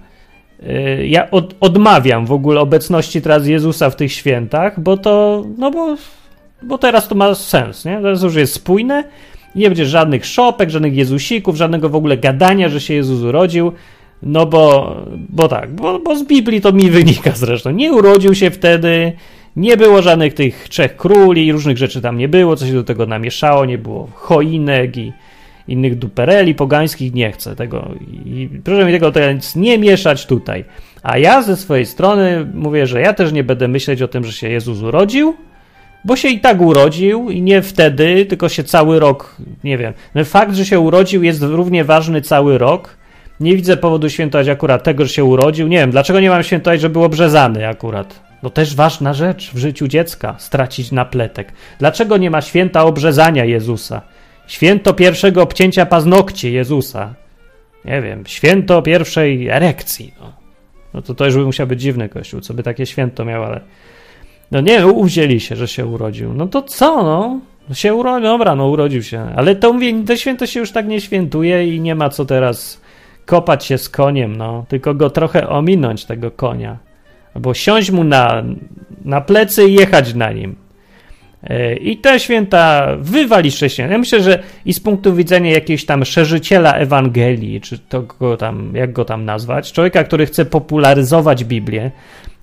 y, 0.62 1.06
ja 1.06 1.30
od, 1.30 1.54
odmawiam 1.60 2.26
w 2.26 2.32
ogóle 2.32 2.60
obecności 2.60 3.22
teraz 3.22 3.46
Jezusa 3.46 3.90
w 3.90 3.96
tych 3.96 4.12
świętach, 4.12 4.80
bo 4.80 4.96
to, 4.96 5.44
no 5.58 5.70
bo, 5.70 5.96
bo 6.62 6.78
teraz 6.78 7.08
to 7.08 7.14
ma 7.14 7.34
sens, 7.34 7.84
nie? 7.84 7.96
Teraz 7.96 8.22
już 8.22 8.34
jest 8.34 8.54
spójne 8.54 9.04
nie 9.56 9.68
będzie 9.68 9.86
żadnych 9.86 10.26
szopek, 10.26 10.70
żadnych 10.70 10.94
Jezusików, 10.96 11.56
żadnego 11.56 11.88
w 11.88 11.94
ogóle 11.94 12.16
gadania, 12.16 12.68
że 12.68 12.80
się 12.80 12.94
Jezus 12.94 13.22
urodził. 13.22 13.72
No 14.22 14.46
bo, 14.46 14.96
bo 15.28 15.48
tak, 15.48 15.74
bo, 15.74 15.98
bo 15.98 16.16
z 16.16 16.24
Biblii 16.24 16.60
to 16.60 16.72
mi 16.72 16.90
wynika 16.90 17.30
zresztą. 17.34 17.70
Nie 17.70 17.92
urodził 17.92 18.34
się 18.34 18.50
wtedy, 18.50 19.12
nie 19.56 19.76
było 19.76 20.02
żadnych 20.02 20.34
tych 20.34 20.68
trzech 20.68 20.96
króli, 20.96 21.52
różnych 21.52 21.78
rzeczy 21.78 22.00
tam 22.00 22.18
nie 22.18 22.28
było, 22.28 22.56
co 22.56 22.66
się 22.66 22.72
do 22.72 22.84
tego 22.84 23.06
namieszało, 23.06 23.64
nie 23.64 23.78
było 23.78 24.08
choinek 24.14 24.96
i 24.96 25.12
innych 25.68 25.98
dupereli 25.98 26.54
pogańskich, 26.54 27.14
nie 27.14 27.32
chcę 27.32 27.56
tego. 27.56 27.88
I 28.26 28.48
proszę 28.64 28.84
mi 28.84 28.92
tego 28.92 29.12
teraz 29.12 29.56
nie 29.56 29.78
mieszać 29.78 30.26
tutaj. 30.26 30.64
A 31.02 31.18
ja 31.18 31.42
ze 31.42 31.56
swojej 31.56 31.86
strony 31.86 32.46
mówię, 32.54 32.86
że 32.86 33.00
ja 33.00 33.12
też 33.12 33.32
nie 33.32 33.44
będę 33.44 33.68
myśleć 33.68 34.02
o 34.02 34.08
tym, 34.08 34.24
że 34.24 34.32
się 34.32 34.48
Jezus 34.48 34.82
urodził, 34.82 35.34
bo 36.04 36.16
się 36.16 36.28
i 36.28 36.40
tak 36.40 36.60
urodził 36.60 37.30
i 37.30 37.42
nie 37.42 37.62
wtedy, 37.62 38.26
tylko 38.26 38.48
się 38.48 38.64
cały 38.64 39.00
rok, 39.00 39.36
nie 39.64 39.78
wiem. 39.78 39.92
No 40.14 40.24
fakt, 40.24 40.54
że 40.54 40.64
się 40.64 40.80
urodził 40.80 41.22
jest 41.22 41.42
równie 41.42 41.84
ważny 41.84 42.22
cały 42.22 42.58
rok. 42.58 42.96
Nie 43.40 43.56
widzę 43.56 43.76
powodu 43.76 44.10
świętować 44.10 44.48
akurat 44.48 44.82
tego, 44.82 45.04
że 45.04 45.10
się 45.10 45.24
urodził. 45.24 45.68
Nie 45.68 45.78
wiem, 45.78 45.90
dlaczego 45.90 46.20
nie 46.20 46.30
mam 46.30 46.42
świętować, 46.42 46.80
że 46.80 46.88
był 46.88 47.04
obrzezany 47.04 47.68
akurat. 47.68 48.20
No 48.42 48.50
też 48.50 48.74
ważna 48.74 49.14
rzecz 49.14 49.50
w 49.54 49.58
życiu 49.58 49.88
dziecka, 49.88 50.34
stracić 50.38 50.92
napletek. 50.92 51.52
Dlaczego 51.78 52.16
nie 52.16 52.30
ma 52.30 52.40
święta 52.40 52.84
obrzezania 52.84 53.44
Jezusa? 53.44 54.02
Święto 54.46 54.94
pierwszego 54.94 55.42
obcięcia 55.42 55.86
paznokci 55.86 56.52
Jezusa. 56.52 57.14
Nie 57.84 58.02
wiem, 58.02 58.26
święto 58.26 58.82
pierwszej 58.82 59.48
erekcji. 59.48 60.14
No, 60.20 60.32
no 60.94 61.02
to 61.02 61.14
to 61.14 61.24
już 61.24 61.34
by 61.34 61.44
musiał 61.44 61.66
być 61.66 61.80
dziwny 61.80 62.08
kościół, 62.08 62.40
co 62.40 62.54
by 62.54 62.62
takie 62.62 62.86
święto 62.86 63.24
miał, 63.24 63.44
ale... 63.44 63.60
No 64.54 64.60
nie, 64.60 64.86
uwzięli 64.86 65.40
się, 65.40 65.56
że 65.56 65.68
się 65.68 65.86
urodził. 65.86 66.34
No 66.34 66.46
to 66.46 66.62
co, 66.62 67.02
no? 67.02 67.40
Się 67.74 67.94
urodził, 67.94 68.22
dobra, 68.22 68.54
no 68.54 68.68
urodził 68.68 69.02
się. 69.02 69.26
Ale 69.36 69.56
to 69.56 69.72
mówię, 69.72 70.04
to 70.06 70.16
święto 70.16 70.46
się 70.46 70.60
już 70.60 70.72
tak 70.72 70.86
nie 70.86 71.00
świętuje 71.00 71.74
i 71.74 71.80
nie 71.80 71.94
ma 71.94 72.08
co 72.08 72.24
teraz 72.24 72.80
kopać 73.26 73.64
się 73.64 73.78
z 73.78 73.88
koniem, 73.88 74.36
no. 74.36 74.64
Tylko 74.68 74.94
go 74.94 75.10
trochę 75.10 75.48
ominąć, 75.48 76.04
tego 76.04 76.30
konia. 76.30 76.78
Albo 77.34 77.54
siąść 77.54 77.90
mu 77.90 78.04
na, 78.04 78.44
na 79.04 79.20
plecy 79.20 79.68
i 79.68 79.74
jechać 79.74 80.14
na 80.14 80.32
nim. 80.32 80.56
E, 81.42 81.74
I 81.74 81.96
te 81.96 82.20
święta 82.20 82.88
wywalić 83.00 83.54
chrześcijan. 83.54 83.90
Ja 83.90 83.98
myślę, 83.98 84.22
że 84.22 84.42
i 84.66 84.74
z 84.74 84.80
punktu 84.80 85.14
widzenia 85.14 85.50
jakiegoś 85.50 85.84
tam 85.84 86.04
szerzyciela 86.04 86.74
Ewangelii, 86.74 87.60
czy 87.60 87.78
to 87.78 88.02
go 88.02 88.36
tam, 88.36 88.72
jak 88.74 88.92
go 88.92 89.04
tam 89.04 89.24
nazwać, 89.24 89.72
człowieka, 89.72 90.04
który 90.04 90.26
chce 90.26 90.44
popularyzować 90.44 91.44
Biblię, 91.44 91.90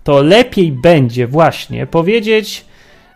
to 0.04 0.22
lepiej 0.22 0.72
będzie 0.72 1.28
właśnie 1.28 1.88
powiedzieć, 1.88 2.66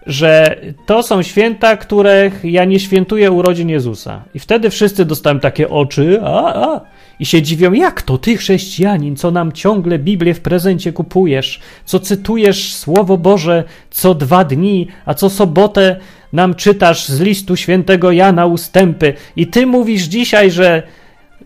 że 0.05 0.61
to 0.85 1.03
są 1.03 1.23
święta, 1.23 1.77
których 1.77 2.39
ja 2.43 2.65
nie 2.65 2.79
świętuję 2.79 3.31
urodzin 3.31 3.69
Jezusa. 3.69 4.23
I 4.33 4.39
wtedy 4.39 4.69
wszyscy 4.69 5.05
dostają 5.05 5.39
takie 5.39 5.69
oczy, 5.69 6.19
a, 6.23 6.53
a, 6.53 6.81
i 7.19 7.25
się 7.25 7.41
dziwią, 7.41 7.73
jak 7.73 8.01
to 8.01 8.17
ty, 8.17 8.37
chrześcijanin, 8.37 9.15
co 9.15 9.31
nam 9.31 9.51
ciągle 9.51 9.99
Biblię 9.99 10.33
w 10.33 10.41
prezencie 10.41 10.93
kupujesz, 10.93 11.59
co 11.85 11.99
cytujesz 11.99 12.73
Słowo 12.73 13.17
Boże 13.17 13.63
co 13.89 14.15
dwa 14.15 14.43
dni, 14.43 14.87
a 15.05 15.13
co 15.13 15.29
sobotę 15.29 15.95
nam 16.33 16.55
czytasz 16.55 17.07
z 17.07 17.21
listu 17.21 17.55
świętego 17.55 18.11
Jana 18.11 18.45
ustępy. 18.45 19.13
I 19.35 19.47
ty 19.47 19.65
mówisz 19.65 20.03
dzisiaj, 20.03 20.51
że, 20.51 20.83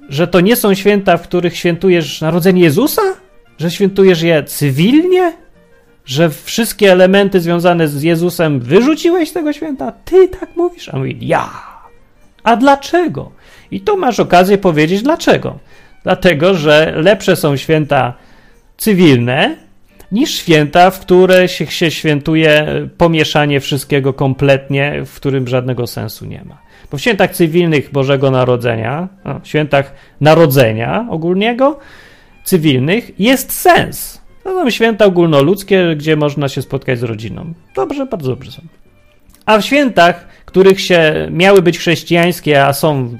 że 0.10 0.28
to 0.28 0.40
nie 0.40 0.56
są 0.56 0.74
święta, 0.74 1.18
w 1.18 1.22
których 1.22 1.58
świętujesz 1.58 2.22
narodzenie 2.22 2.62
Jezusa? 2.62 3.02
Że 3.60 3.72
świętujesz 3.72 4.22
je 4.22 4.44
cywilnie? 4.44 5.34
Że 6.06 6.30
wszystkie 6.30 6.92
elementy 6.92 7.42
związane 7.42 7.88
z 7.88 8.04
Jezusem 8.04 8.60
wyrzuciłeś 8.60 9.30
z 9.30 9.34
tego 9.34 9.54
święta? 9.54 9.92
Ty 10.06 10.28
tak 10.28 10.56
mówisz? 10.56 10.90
A 10.90 10.98
mówi, 10.98 11.18
ja. 11.22 11.50
A 12.44 12.56
dlaczego? 12.56 13.32
I 13.72 13.82
tu 13.82 13.98
masz 13.98 14.20
okazję 14.20 14.58
powiedzieć 14.58 15.02
dlaczego. 15.02 15.60
Dlatego, 16.04 16.56
że 16.56 16.94
lepsze 16.96 17.36
są 17.36 17.58
święta 17.58 18.14
cywilne 18.78 19.56
niż 20.12 20.36
święta, 20.36 20.92
w 20.92 21.00
które 21.00 21.48
się, 21.48 21.68
się 21.68 21.92
świętuje 21.92 22.68
pomieszanie 22.98 23.60
wszystkiego 23.60 24.14
kompletnie, 24.14 25.02
w 25.06 25.16
którym 25.16 25.48
żadnego 25.48 25.88
sensu 25.88 26.26
nie 26.26 26.44
ma. 26.46 26.58
Bo 26.92 26.98
w 26.98 27.02
świętach 27.02 27.32
cywilnych 27.32 27.92
Bożego 27.92 28.32
Narodzenia, 28.32 29.08
w 29.44 29.48
świętach 29.48 29.94
Narodzenia 30.22 31.08
ogólniego, 31.10 31.80
cywilnych 32.50 33.20
jest 33.20 33.52
sens. 33.52 34.22
To 34.44 34.64
są 34.64 34.70
święta 34.70 35.06
ogólnoludzkie, 35.06 35.96
gdzie 35.98 36.16
można 36.16 36.50
się 36.50 36.62
spotkać 36.62 37.00
z 37.00 37.04
rodziną. 37.04 37.54
Dobrze, 37.76 38.06
bardzo 38.06 38.30
dobrze 38.30 38.52
są. 38.52 38.62
A 39.46 39.58
w 39.58 39.66
świętach, 39.66 40.28
których 40.46 40.82
się 40.82 41.28
miały 41.32 41.62
być 41.62 41.78
chrześcijańskie, 41.78 42.66
a 42.66 42.74
są 42.74 43.18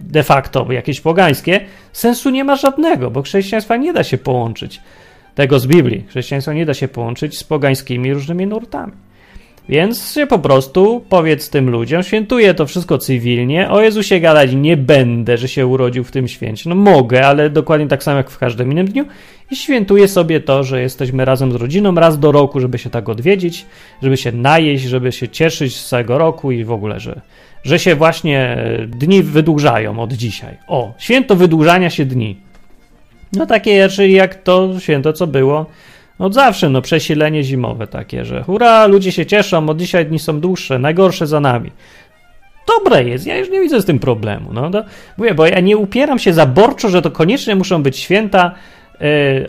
de 0.00 0.22
facto 0.22 0.72
jakieś 0.72 1.00
pogańskie, 1.00 1.60
sensu 1.92 2.30
nie 2.30 2.44
ma 2.44 2.56
żadnego, 2.56 3.10
bo 3.10 3.22
chrześcijaństwa 3.22 3.76
nie 3.76 3.92
da 3.92 4.04
się 4.04 4.18
połączyć 4.18 4.80
tego 5.34 5.58
z 5.58 5.66
Biblii. 5.66 6.04
Chrześcijaństwa 6.08 6.52
nie 6.52 6.66
da 6.66 6.74
się 6.74 6.88
połączyć 6.88 7.38
z 7.38 7.44
pogańskimi 7.44 8.14
różnymi 8.14 8.46
nurtami. 8.46 8.92
Więc 9.68 10.14
się 10.14 10.26
po 10.26 10.38
prostu 10.38 11.04
powiedz 11.08 11.50
tym 11.50 11.70
ludziom, 11.70 12.02
świętuję 12.02 12.54
to 12.54 12.66
wszystko 12.66 12.98
cywilnie, 12.98 13.70
o 13.70 13.80
Jezusie 13.80 14.20
gadać 14.20 14.52
nie 14.54 14.76
będę, 14.76 15.38
że 15.38 15.48
się 15.48 15.66
urodził 15.66 16.04
w 16.04 16.10
tym 16.10 16.28
święcie. 16.28 16.70
No 16.70 16.74
mogę, 16.74 17.26
ale 17.26 17.50
dokładnie 17.50 17.86
tak 17.86 18.02
samo 18.02 18.16
jak 18.16 18.30
w 18.30 18.38
każdym 18.38 18.72
innym 18.72 18.86
dniu 18.86 19.04
i 19.50 19.56
świętuję 19.56 20.08
sobie 20.08 20.40
to, 20.40 20.64
że 20.64 20.80
jesteśmy 20.80 21.24
razem 21.24 21.52
z 21.52 21.54
rodziną 21.54 21.94
raz 21.94 22.18
do 22.18 22.32
roku, 22.32 22.60
żeby 22.60 22.78
się 22.78 22.90
tak 22.90 23.08
odwiedzić, 23.08 23.66
żeby 24.02 24.16
się 24.16 24.32
najeść, 24.32 24.84
żeby 24.84 25.12
się 25.12 25.28
cieszyć 25.28 25.76
z 25.76 25.88
całego 25.88 26.18
roku 26.18 26.52
i 26.52 26.64
w 26.64 26.72
ogóle, 26.72 27.00
że, 27.00 27.20
że 27.64 27.78
się 27.78 27.94
właśnie 27.94 28.64
dni 28.88 29.22
wydłużają 29.22 30.00
od 30.00 30.12
dzisiaj. 30.12 30.56
O, 30.68 30.94
święto 30.98 31.36
wydłużania 31.36 31.90
się 31.90 32.04
dni. 32.04 32.36
No 33.32 33.46
takie 33.46 33.88
rzeczy 33.88 34.08
jak 34.08 34.42
to 34.42 34.80
święto, 34.80 35.12
co 35.12 35.26
było 35.26 35.66
od 36.22 36.34
zawsze, 36.34 36.68
no 36.68 36.82
przesilenie 36.82 37.44
zimowe 37.44 37.86
takie, 37.86 38.24
że 38.24 38.42
hura, 38.42 38.86
ludzie 38.86 39.12
się 39.12 39.26
cieszą, 39.26 39.68
od 39.68 39.78
dzisiaj 39.78 40.06
dni 40.06 40.18
są 40.18 40.40
dłuższe, 40.40 40.78
najgorsze 40.78 41.26
za 41.26 41.40
nami. 41.40 41.70
Dobre 42.66 43.04
jest, 43.04 43.26
ja 43.26 43.36
już 43.36 43.50
nie 43.50 43.60
widzę 43.60 43.80
z 43.80 43.84
tym 43.84 43.98
problemu. 43.98 44.50
No, 44.52 44.70
to, 44.70 44.84
mówię, 45.18 45.34
bo 45.34 45.46
ja 45.46 45.60
nie 45.60 45.76
upieram 45.76 46.18
się 46.18 46.32
zaborczo, 46.32 46.88
że 46.88 47.02
to 47.02 47.10
koniecznie 47.10 47.54
muszą 47.54 47.82
być 47.82 47.96
święta 47.96 48.54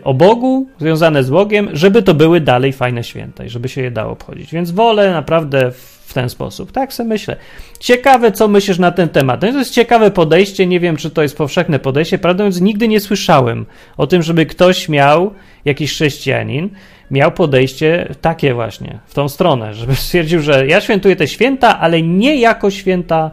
o 0.04 0.14
Bogu, 0.14 0.68
związane 0.80 1.24
z 1.24 1.30
Bogiem, 1.30 1.70
żeby 1.74 2.04
to 2.04 2.14
były 2.14 2.42
dalej 2.42 2.74
fajne 2.74 3.04
święta 3.04 3.44
i 3.44 3.50
żeby 3.50 3.70
się 3.70 3.82
je 3.82 3.92
dało 3.92 4.12
obchodzić. 4.12 4.52
Więc 4.52 4.72
wolę 4.72 5.12
naprawdę 5.12 5.72
w 6.06 6.14
ten 6.14 6.30
sposób. 6.30 6.72
Tak 6.72 6.94
sobie 6.94 7.10
myślę. 7.10 7.36
Ciekawe, 7.80 8.32
co 8.32 8.48
myślisz 8.48 8.80
na 8.80 8.92
ten 8.92 9.10
temat. 9.10 9.42
No 9.42 9.52
to 9.52 9.58
jest 9.58 9.74
ciekawe 9.74 10.12
podejście, 10.12 10.68
nie 10.68 10.80
wiem, 10.80 10.98
czy 10.98 11.10
to 11.10 11.22
jest 11.22 11.38
powszechne 11.38 11.80
podejście. 11.80 12.18
Prawdę 12.18 12.44
mówiąc, 12.44 12.62
nigdy 12.62 12.88
nie 12.88 13.00
słyszałem 13.00 13.66
o 13.98 14.08
tym, 14.08 14.24
żeby 14.24 14.46
ktoś 14.46 14.90
miał, 14.90 15.34
jakiś 15.66 15.92
chrześcijanin, 15.92 16.70
miał 17.12 17.32
podejście 17.32 18.16
takie 18.22 18.54
właśnie, 18.54 19.00
w 19.06 19.14
tą 19.14 19.30
stronę, 19.30 19.74
żeby 19.74 19.96
stwierdził, 19.96 20.42
że 20.42 20.68
ja 20.68 20.82
świętuję 20.82 21.16
te 21.16 21.28
święta, 21.28 21.80
ale 21.80 22.02
nie 22.02 22.36
jako 22.36 22.72
święta 22.72 23.32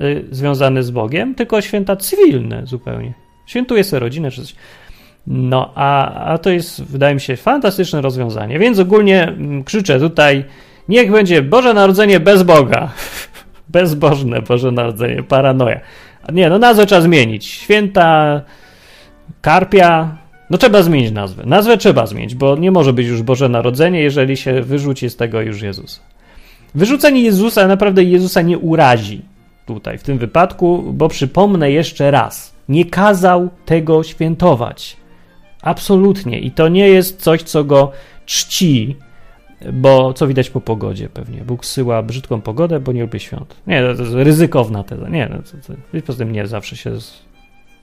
y, 0.00 0.24
związane 0.30 0.82
z 0.82 0.90
Bogiem, 0.90 1.34
tylko 1.34 1.60
święta 1.60 1.96
cywilne 1.96 2.66
zupełnie. 2.66 3.14
Świętuję 3.46 3.84
sobie 3.84 4.00
rodzinę 4.00 4.30
czy 4.30 4.42
coś. 4.42 4.54
No, 5.26 5.72
a, 5.74 6.14
a 6.24 6.38
to 6.38 6.50
jest, 6.50 6.84
wydaje 6.84 7.14
mi 7.14 7.20
się, 7.20 7.36
fantastyczne 7.36 8.00
rozwiązanie. 8.00 8.58
Więc 8.58 8.78
ogólnie 8.78 9.22
mm, 9.22 9.64
krzyczę 9.64 10.00
tutaj, 10.00 10.44
niech 10.88 11.10
będzie 11.10 11.42
Boże 11.42 11.74
Narodzenie 11.74 12.20
bez 12.20 12.42
Boga. 12.42 12.88
Bezbożne 13.68 14.42
Boże 14.42 14.72
Narodzenie, 14.72 15.22
paranoja. 15.22 15.80
Nie, 16.32 16.48
no 16.48 16.58
nazwę 16.58 16.86
trzeba 16.86 17.00
zmienić. 17.00 17.46
Święta 17.46 18.40
Karpia, 19.40 20.16
no 20.50 20.58
trzeba 20.58 20.82
zmienić 20.82 21.12
nazwę. 21.12 21.42
Nazwę 21.46 21.76
trzeba 21.76 22.06
zmienić, 22.06 22.34
bo 22.34 22.56
nie 22.56 22.70
może 22.70 22.92
być 22.92 23.06
już 23.06 23.22
Boże 23.22 23.48
Narodzenie, 23.48 24.00
jeżeli 24.00 24.36
się 24.36 24.62
wyrzuci 24.62 25.10
z 25.10 25.16
tego 25.16 25.40
już 25.40 25.62
Jezusa. 25.62 26.00
Wyrzucenie 26.74 27.22
Jezusa 27.22 27.68
naprawdę 27.68 28.04
Jezusa 28.04 28.42
nie 28.42 28.58
urazi 28.58 29.22
tutaj 29.66 29.98
w 29.98 30.02
tym 30.02 30.18
wypadku, 30.18 30.92
bo 30.92 31.08
przypomnę 31.08 31.70
jeszcze 31.70 32.10
raz, 32.10 32.54
nie 32.68 32.84
kazał 32.84 33.48
tego 33.64 34.02
świętować. 34.02 35.01
Absolutnie. 35.62 36.40
I 36.40 36.50
to 36.50 36.68
nie 36.68 36.88
jest 36.88 37.22
coś, 37.22 37.42
co 37.42 37.64
go 37.64 37.92
czci, 38.26 38.96
bo 39.72 40.12
co 40.12 40.26
widać 40.26 40.50
po 40.50 40.60
pogodzie 40.60 41.08
pewnie. 41.08 41.40
Bóg 41.40 41.66
syła 41.66 42.02
brzydką 42.02 42.40
pogodę, 42.40 42.80
bo 42.80 42.92
nie 42.92 43.02
lubi 43.02 43.20
świąt. 43.20 43.56
Nie, 43.66 43.82
to 43.82 44.02
jest 44.02 44.14
ryzykowna 44.14 44.84
teza. 44.84 45.08
Nie, 45.08 45.28
no, 45.28 45.36
to, 45.36 45.74
to, 45.74 46.06
poza 46.06 46.18
tym 46.18 46.32
nie 46.32 46.46
zawsze 46.46 46.76
się 46.76 46.90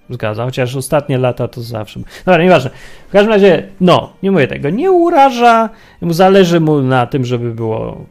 zgadza, 0.10 0.46
chociaż 0.46 0.76
ostatnie 0.76 1.18
lata 1.18 1.48
to 1.48 1.62
zawsze. 1.62 2.00
Dobra, 2.26 2.44
nieważne. 2.44 2.70
W 3.10 3.12
każdym 3.12 3.34
razie, 3.34 3.68
no, 3.82 4.14
nie 4.24 4.32
mówię 4.32 4.48
tego, 4.48 4.70
nie 4.70 4.92
uraża, 4.92 5.70
zależy 6.02 6.60
mu 6.60 6.82
na 6.82 7.08
tym, 7.08 7.26
żeby 7.26 7.54
było 7.54 8.06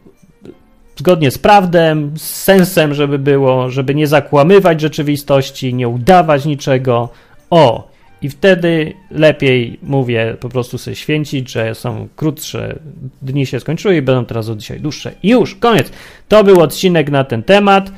zgodnie 0.97 1.31
z 1.31 1.39
prawdą, 1.39 2.11
z 2.17 2.23
sensem, 2.23 2.95
żeby 2.95 3.19
było, 3.19 3.71
żeby 3.71 3.95
nie 3.95 4.07
zakłamywać 4.07 4.81
rzeczywistości, 4.81 5.75
nie 5.75 5.89
udawać 5.89 6.45
niczego. 6.45 7.09
O, 7.51 7.89
i 8.23 8.29
wtedy 8.29 8.93
lepiej 9.11 9.79
mówię 9.83 10.37
po 10.41 10.49
prostu 10.49 10.79
sobie 10.79 10.97
święcić, 10.97 11.53
że 11.53 11.75
są 11.75 12.09
krótsze 12.17 12.79
dni 13.23 13.47
się 13.47 13.61
skończyły 13.61 13.97
i 13.97 14.03
będą 14.03 14.25
teraz 14.25 14.49
od 14.49 14.59
dzisiaj 14.59 14.81
dłuższe. 14.81 15.13
I 15.23 15.29
już, 15.29 15.55
koniec. 15.55 15.93
To 16.29 16.45
był 16.45 16.61
odcinek 16.61 17.11
na 17.11 17.25
ten 17.25 17.43
temat. 17.43 17.93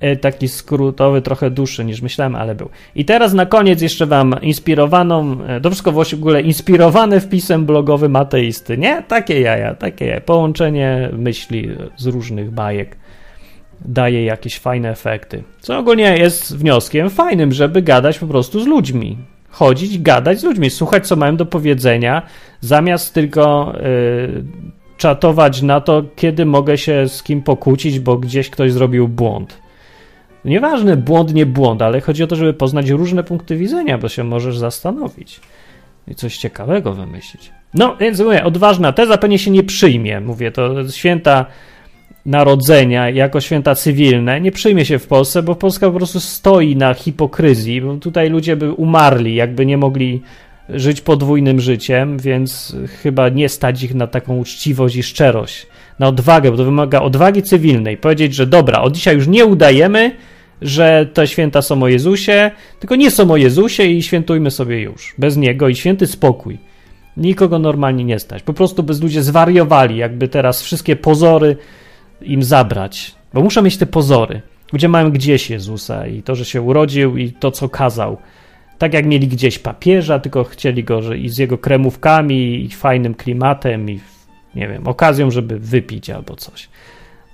E, 0.00 0.16
taki 0.16 0.48
skrótowy, 0.48 1.22
trochę 1.22 1.50
dłuższy 1.50 1.84
niż 1.84 2.02
myślałem, 2.02 2.34
ale 2.34 2.54
był. 2.54 2.68
I 2.94 3.04
teraz 3.04 3.32
na 3.32 3.46
koniec 3.46 3.82
jeszcze 3.82 4.06
wam 4.06 4.34
inspirowaną, 4.42 5.44
e, 5.46 5.60
to 5.60 5.70
wszystko 5.70 5.92
w 5.92 6.14
ogóle 6.14 6.42
inspirowane 6.42 7.20
wpisem 7.20 7.66
blogowym 7.66 8.16
ateisty, 8.16 8.78
nie? 8.78 9.02
Takie 9.02 9.40
jaja, 9.40 9.74
takie 9.74 10.06
jaja. 10.06 10.20
Połączenie 10.20 11.10
myśli 11.12 11.68
z 11.96 12.06
różnych 12.06 12.50
bajek 12.50 12.96
daje 13.84 14.24
jakieś 14.24 14.58
fajne 14.58 14.90
efekty. 14.90 15.42
Co 15.60 15.78
ogólnie 15.78 16.16
jest 16.18 16.56
wnioskiem 16.56 17.10
fajnym, 17.10 17.52
żeby 17.52 17.82
gadać 17.82 18.18
po 18.18 18.26
prostu 18.26 18.60
z 18.60 18.66
ludźmi. 18.66 19.18
Chodzić, 19.52 19.98
gadać 20.02 20.40
z 20.40 20.44
ludźmi, 20.44 20.70
słuchać, 20.70 21.06
co 21.06 21.16
mają 21.16 21.36
do 21.36 21.46
powiedzenia, 21.46 22.22
zamiast 22.60 23.14
tylko 23.14 23.72
yy, 23.76 24.44
czatować 24.96 25.62
na 25.62 25.80
to, 25.80 26.04
kiedy 26.16 26.46
mogę 26.46 26.78
się 26.78 27.08
z 27.08 27.22
kim 27.22 27.42
pokłócić, 27.42 28.00
bo 28.00 28.16
gdzieś 28.16 28.50
ktoś 28.50 28.72
zrobił 28.72 29.08
błąd. 29.08 29.58
Nieważne 30.44 30.96
błąd, 30.96 31.34
nie 31.34 31.46
błąd, 31.46 31.82
ale 31.82 32.00
chodzi 32.00 32.22
o 32.22 32.26
to, 32.26 32.36
żeby 32.36 32.54
poznać 32.54 32.90
różne 32.90 33.24
punkty 33.24 33.56
widzenia, 33.56 33.98
bo 33.98 34.08
się 34.08 34.24
możesz 34.24 34.58
zastanowić 34.58 35.40
i 36.08 36.14
coś 36.14 36.36
ciekawego 36.36 36.92
wymyślić. 36.92 37.52
No, 37.74 37.96
więc 37.96 38.20
mówię, 38.20 38.44
odważna 38.44 38.92
teza 38.92 39.18
pewnie 39.18 39.38
się 39.38 39.50
nie 39.50 39.62
przyjmie. 39.62 40.20
Mówię, 40.20 40.50
to 40.50 40.88
święta 40.88 41.46
narodzenia 42.26 43.10
jako 43.10 43.40
święta 43.40 43.74
cywilne 43.74 44.40
nie 44.40 44.52
przyjmie 44.52 44.84
się 44.84 44.98
w 44.98 45.06
Polsce, 45.06 45.42
bo 45.42 45.54
Polska 45.54 45.90
po 45.90 45.96
prostu 45.96 46.20
stoi 46.20 46.76
na 46.76 46.94
hipokryzji, 46.94 47.82
bo 47.82 47.96
tutaj 47.96 48.30
ludzie 48.30 48.56
by 48.56 48.72
umarli, 48.72 49.34
jakby 49.34 49.66
nie 49.66 49.76
mogli 49.76 50.22
żyć 50.68 51.00
podwójnym 51.00 51.60
życiem, 51.60 52.18
więc 52.18 52.76
chyba 53.02 53.28
nie 53.28 53.48
stać 53.48 53.82
ich 53.82 53.94
na 53.94 54.06
taką 54.06 54.36
uczciwość 54.36 54.96
i 54.96 55.02
szczerość, 55.02 55.66
na 55.98 56.08
odwagę, 56.08 56.50
bo 56.50 56.56
to 56.56 56.64
wymaga 56.64 57.00
odwagi 57.00 57.42
cywilnej. 57.42 57.96
Powiedzieć, 57.96 58.34
że 58.34 58.46
dobra, 58.46 58.80
od 58.80 58.94
dzisiaj 58.94 59.16
już 59.16 59.28
nie 59.28 59.46
udajemy, 59.46 60.10
że 60.62 61.06
te 61.14 61.26
święta 61.26 61.62
są 61.62 61.82
o 61.82 61.88
Jezusie, 61.88 62.50
tylko 62.80 62.96
nie 62.96 63.10
są 63.10 63.30
o 63.30 63.36
Jezusie 63.36 63.84
i 63.84 64.02
świętujmy 64.02 64.50
sobie 64.50 64.80
już. 64.80 65.14
Bez 65.18 65.36
Niego 65.36 65.68
i 65.68 65.76
święty 65.76 66.06
spokój. 66.06 66.58
Nikogo 67.16 67.58
normalnie 67.58 68.04
nie 68.04 68.18
stać. 68.18 68.42
Po 68.42 68.52
prostu 68.52 68.82
bez 68.82 69.02
ludzie 69.02 69.22
zwariowali, 69.22 69.96
jakby 69.96 70.28
teraz 70.28 70.62
wszystkie 70.62 70.96
pozory 70.96 71.56
im 72.24 72.42
zabrać. 72.42 73.14
Bo 73.34 73.42
muszą 73.42 73.62
mieć 73.62 73.76
te 73.76 73.86
pozory. 73.86 74.42
Ludzie 74.72 74.88
mają 74.88 75.10
gdzieś 75.10 75.50
Jezusa 75.50 76.06
i 76.06 76.22
to, 76.22 76.34
że 76.34 76.44
się 76.44 76.62
urodził 76.62 77.16
i 77.16 77.32
to, 77.32 77.50
co 77.50 77.68
kazał. 77.68 78.16
Tak 78.78 78.94
jak 78.94 79.06
mieli 79.06 79.28
gdzieś 79.28 79.58
papieża, 79.58 80.18
tylko 80.18 80.44
chcieli 80.44 80.84
go 80.84 81.02
że 81.02 81.18
i 81.18 81.28
z 81.28 81.38
jego 81.38 81.58
kremówkami 81.58 82.64
i 82.64 82.68
fajnym 82.68 83.14
klimatem 83.14 83.90
i 83.90 84.00
nie 84.54 84.68
wiem, 84.68 84.88
okazją, 84.88 85.30
żeby 85.30 85.58
wypić 85.58 86.10
albo 86.10 86.36
coś. 86.36 86.68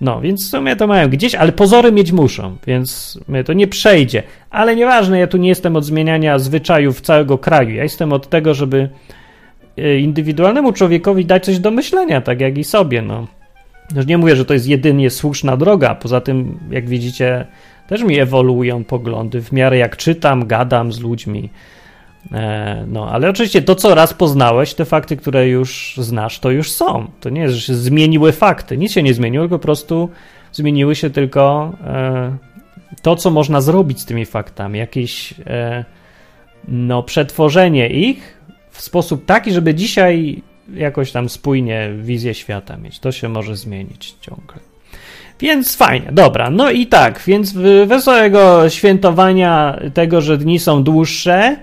No, 0.00 0.20
więc 0.20 0.46
w 0.46 0.50
sumie 0.50 0.76
to 0.76 0.86
mają 0.86 1.08
gdzieś, 1.08 1.34
ale 1.34 1.52
pozory 1.52 1.92
mieć 1.92 2.12
muszą, 2.12 2.56
więc 2.66 3.18
mnie 3.28 3.44
to 3.44 3.52
nie 3.52 3.66
przejdzie. 3.66 4.22
Ale 4.50 4.76
nieważne, 4.76 5.18
ja 5.18 5.26
tu 5.26 5.36
nie 5.36 5.48
jestem 5.48 5.76
od 5.76 5.84
zmieniania 5.84 6.38
zwyczajów 6.38 7.00
całego 7.00 7.38
kraju. 7.38 7.70
Ja 7.70 7.82
jestem 7.82 8.12
od 8.12 8.28
tego, 8.28 8.54
żeby 8.54 8.88
e, 9.78 9.98
indywidualnemu 9.98 10.72
człowiekowi 10.72 11.26
dać 11.26 11.44
coś 11.44 11.58
do 11.58 11.70
myślenia, 11.70 12.20
tak 12.20 12.40
jak 12.40 12.58
i 12.58 12.64
sobie, 12.64 13.02
no. 13.02 13.26
Już 13.96 14.06
nie 14.06 14.18
mówię, 14.18 14.36
że 14.36 14.44
to 14.44 14.54
jest 14.54 14.66
jedynie 14.66 15.10
słuszna 15.10 15.56
droga, 15.56 15.94
poza 15.94 16.20
tym, 16.20 16.58
jak 16.70 16.88
widzicie, 16.88 17.46
też 17.86 18.02
mi 18.02 18.18
ewoluują 18.18 18.84
poglądy 18.84 19.42
w 19.42 19.52
miarę 19.52 19.78
jak 19.78 19.96
czytam, 19.96 20.46
gadam 20.46 20.92
z 20.92 21.00
ludźmi. 21.00 21.50
E, 22.32 22.84
no, 22.88 23.10
ale 23.10 23.30
oczywiście 23.30 23.62
to, 23.62 23.74
co 23.74 23.94
raz 23.94 24.14
poznałeś, 24.14 24.74
te 24.74 24.84
fakty, 24.84 25.16
które 25.16 25.48
już 25.48 25.94
znasz, 25.98 26.38
to 26.38 26.50
już 26.50 26.70
są. 26.70 27.06
To 27.20 27.30
nie 27.30 27.40
jest, 27.40 27.54
że 27.54 27.60
się 27.60 27.74
zmieniły 27.74 28.32
fakty. 28.32 28.78
Nic 28.78 28.92
się 28.92 29.02
nie 29.02 29.14
zmieniło, 29.14 29.44
tylko 29.44 29.58
po 29.58 29.62
prostu 29.62 30.08
zmieniły 30.52 30.94
się 30.94 31.10
tylko 31.10 31.72
e, 31.84 32.36
to, 33.02 33.16
co 33.16 33.30
można 33.30 33.60
zrobić 33.60 34.00
z 34.00 34.04
tymi 34.04 34.26
faktami. 34.26 34.78
Jakieś 34.78 35.34
e, 35.46 35.84
no, 36.68 37.02
przetworzenie 37.02 37.88
ich 37.88 38.38
w 38.70 38.82
sposób 38.82 39.24
taki, 39.24 39.52
żeby 39.52 39.74
dzisiaj 39.74 40.42
jakoś 40.74 41.12
tam 41.12 41.28
spójnie 41.28 41.90
wizję 42.02 42.34
świata 42.34 42.76
mieć. 42.76 42.98
To 42.98 43.12
się 43.12 43.28
może 43.28 43.56
zmienić 43.56 44.14
ciągle. 44.20 44.56
Więc 45.40 45.76
fajnie, 45.76 46.08
dobra. 46.12 46.50
No 46.50 46.70
i 46.70 46.86
tak, 46.86 47.22
więc 47.26 47.52
wesołego 47.86 48.70
świętowania 48.70 49.80
tego, 49.94 50.20
że 50.20 50.38
dni 50.38 50.58
są 50.58 50.82
dłuższe 50.82 51.56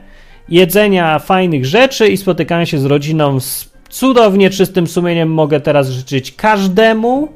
jedzenia 0.49 1.19
fajnych 1.19 1.65
rzeczy 1.65 2.07
i 2.07 2.17
spotykania 2.17 2.65
się 2.65 2.79
z 2.79 2.85
rodziną 2.85 3.39
z 3.39 3.69
cudownie 3.89 4.49
czystym 4.49 4.87
sumieniem 4.87 5.33
mogę 5.33 5.59
teraz 5.59 5.89
życzyć 5.89 6.35
każdemu. 6.35 7.29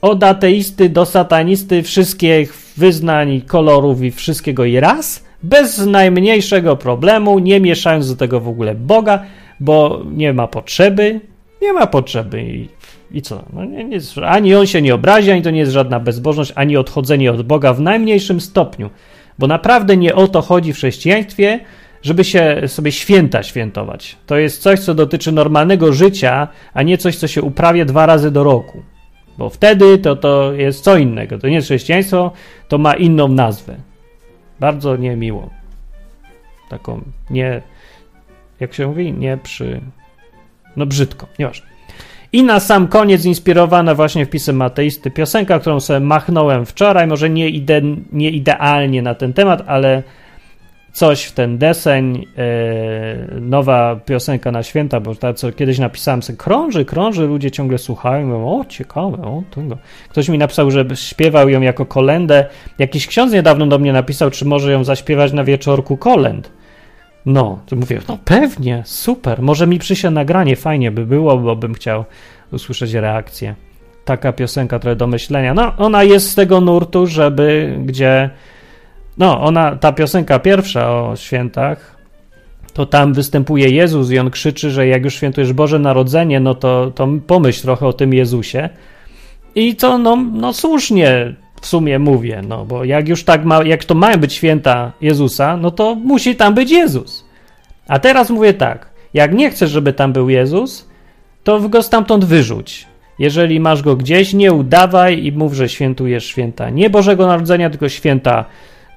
Od 0.00 0.24
ateisty 0.24 0.88
do 0.88 1.06
satanisty, 1.06 1.82
wszystkich 1.82 2.54
wyznań, 2.76 3.40
kolorów 3.40 4.02
i 4.02 4.10
wszystkiego 4.10 4.64
i 4.64 4.80
raz. 4.80 5.24
Bez 5.42 5.86
najmniejszego 5.86 6.76
problemu, 6.76 7.38
nie 7.38 7.60
mieszając 7.60 8.08
do 8.08 8.16
tego 8.16 8.40
w 8.40 8.48
ogóle 8.48 8.74
Boga, 8.74 9.24
bo 9.60 10.02
nie 10.12 10.32
ma 10.32 10.46
potrzeby. 10.46 11.20
Nie 11.62 11.72
ma 11.72 11.86
potrzeby 11.86 12.42
i, 12.42 12.68
i 13.10 13.22
co? 13.22 13.44
No 13.52 13.64
nie, 13.64 13.84
nie, 13.84 13.98
ani 14.26 14.54
on 14.54 14.66
się 14.66 14.82
nie 14.82 14.94
obrazi, 14.94 15.30
ani 15.30 15.42
to 15.42 15.50
nie 15.50 15.58
jest 15.58 15.72
żadna 15.72 16.00
bezbożność, 16.00 16.52
ani 16.54 16.76
odchodzenie 16.76 17.32
od 17.32 17.42
Boga 17.42 17.72
w 17.72 17.80
najmniejszym 17.80 18.40
stopniu. 18.40 18.90
Bo 19.38 19.46
naprawdę 19.46 19.96
nie 19.96 20.14
o 20.14 20.28
to 20.28 20.42
chodzi 20.42 20.72
w 20.72 20.76
chrześcijaństwie, 20.76 21.60
żeby 22.02 22.24
się 22.24 22.62
sobie 22.66 22.92
święta 22.92 23.42
świętować. 23.42 24.16
To 24.26 24.36
jest 24.36 24.62
coś, 24.62 24.80
co 24.80 24.94
dotyczy 24.94 25.32
normalnego 25.32 25.92
życia, 25.92 26.48
a 26.74 26.82
nie 26.82 26.98
coś, 26.98 27.16
co 27.16 27.28
się 27.28 27.42
uprawia 27.42 27.84
dwa 27.84 28.06
razy 28.06 28.30
do 28.30 28.44
roku. 28.44 28.82
Bo 29.38 29.50
wtedy 29.50 29.98
to, 29.98 30.16
to 30.16 30.52
jest 30.52 30.84
co 30.84 30.96
innego. 30.96 31.38
To 31.38 31.48
nie 31.48 31.54
jest 31.54 31.66
chrześcijaństwo, 31.66 32.32
to 32.68 32.78
ma 32.78 32.94
inną 32.94 33.28
nazwę. 33.28 33.76
Bardzo 34.60 34.96
niemiłą. 34.96 35.50
Taką 36.68 37.00
nie. 37.30 37.62
Jak 38.60 38.74
się 38.74 38.86
mówi? 38.86 39.12
Nie 39.12 39.38
przy. 39.42 39.80
No 40.76 40.86
brzydko, 40.86 41.26
nieważne. 41.38 41.66
I 42.32 42.42
na 42.42 42.60
sam 42.60 42.88
koniec, 42.88 43.24
inspirowana 43.24 43.94
właśnie 43.94 44.26
wpisem 44.26 44.62
ateisty, 44.62 45.10
piosenka, 45.10 45.58
którą 45.58 45.80
sobie 45.80 46.00
machnąłem 46.00 46.66
wczoraj, 46.66 47.06
może 47.06 47.30
nie, 47.30 47.48
ide, 47.48 47.82
nie 48.12 48.30
idealnie 48.30 49.02
na 49.02 49.14
ten 49.14 49.32
temat, 49.32 49.62
ale 49.66 50.02
coś 50.92 51.24
w 51.24 51.32
ten 51.32 51.58
deseń, 51.58 52.26
yy, 52.36 53.40
nowa 53.40 53.96
piosenka 53.96 54.52
na 54.52 54.62
święta, 54.62 55.00
bo 55.00 55.14
ta, 55.14 55.34
co 55.34 55.52
kiedyś 55.52 55.78
napisałem 55.78 56.22
sobie, 56.22 56.36
krąży, 56.36 56.84
krąży, 56.84 57.26
ludzie 57.26 57.50
ciągle 57.50 57.78
słuchają, 57.78 58.26
mówią, 58.26 58.60
o 58.60 58.64
ciekawe, 58.64 59.16
o 59.16 59.42
tego. 59.54 59.78
Ktoś 60.08 60.28
mi 60.28 60.38
napisał, 60.38 60.70
że 60.70 60.84
śpiewał 60.94 61.48
ją 61.48 61.60
jako 61.60 61.86
kolendę. 61.86 62.46
Jakiś 62.78 63.06
ksiądz 63.06 63.32
niedawno 63.32 63.66
do 63.66 63.78
mnie 63.78 63.92
napisał, 63.92 64.30
czy 64.30 64.44
może 64.44 64.72
ją 64.72 64.84
zaśpiewać 64.84 65.32
na 65.32 65.44
wieczorku 65.44 65.96
kolęd. 65.96 66.52
No, 67.26 67.58
to 67.66 67.76
mówię, 67.76 68.00
no 68.08 68.18
pewnie, 68.24 68.82
super, 68.86 69.42
może 69.42 69.66
mi 69.66 69.78
przyjdzie 69.78 70.10
nagranie, 70.10 70.56
fajnie 70.56 70.90
by 70.90 71.06
było, 71.06 71.38
bo 71.38 71.56
bym 71.56 71.74
chciał 71.74 72.04
usłyszeć 72.52 72.92
reakcję. 72.92 73.54
Taka 74.04 74.32
piosenka 74.32 74.78
trochę 74.78 74.96
do 74.96 75.06
myślenia. 75.06 75.54
No, 75.54 75.72
ona 75.76 76.02
jest 76.02 76.30
z 76.30 76.34
tego 76.34 76.60
nurtu, 76.60 77.06
żeby 77.06 77.78
gdzie 77.84 78.30
no, 79.18 79.40
ona, 79.40 79.76
ta 79.76 79.92
piosenka 79.92 80.38
pierwsza 80.38 80.92
o 80.92 81.16
świętach, 81.16 81.96
to 82.72 82.86
tam 82.86 83.14
występuje 83.14 83.68
Jezus 83.68 84.10
i 84.10 84.18
on 84.18 84.30
krzyczy, 84.30 84.70
że 84.70 84.86
jak 84.86 85.04
już 85.04 85.14
świętujesz 85.14 85.52
Boże 85.52 85.78
Narodzenie, 85.78 86.40
no 86.40 86.54
to, 86.54 86.92
to 86.94 87.08
pomyśl 87.26 87.62
trochę 87.62 87.86
o 87.86 87.92
tym 87.92 88.14
Jezusie. 88.14 88.68
I 89.54 89.76
to, 89.76 89.98
no, 89.98 90.16
no 90.16 90.52
słusznie, 90.52 91.34
w 91.60 91.66
sumie 91.66 91.98
mówię, 91.98 92.42
no 92.48 92.64
bo 92.64 92.84
jak 92.84 93.08
już 93.08 93.24
tak 93.24 93.44
ma, 93.44 93.62
jak 93.62 93.84
to 93.84 93.94
mają 93.94 94.16
być 94.16 94.32
święta 94.32 94.92
Jezusa, 95.00 95.56
no 95.56 95.70
to 95.70 95.94
musi 95.94 96.36
tam 96.36 96.54
być 96.54 96.70
Jezus. 96.70 97.24
A 97.88 97.98
teraz 97.98 98.30
mówię 98.30 98.54
tak, 98.54 98.90
jak 99.14 99.34
nie 99.34 99.50
chcesz, 99.50 99.70
żeby 99.70 99.92
tam 99.92 100.12
był 100.12 100.28
Jezus, 100.28 100.88
to 101.44 101.68
go 101.68 101.82
stamtąd 101.82 102.24
wyrzuć. 102.24 102.86
Jeżeli 103.18 103.60
masz 103.60 103.82
go 103.82 103.96
gdzieś, 103.96 104.32
nie 104.32 104.52
udawaj 104.52 105.24
i 105.24 105.32
mów, 105.32 105.54
że 105.54 105.68
świętujesz 105.68 106.26
święta 106.26 106.70
nie 106.70 106.90
Bożego 106.90 107.26
Narodzenia, 107.26 107.70
tylko 107.70 107.88
święta 107.88 108.44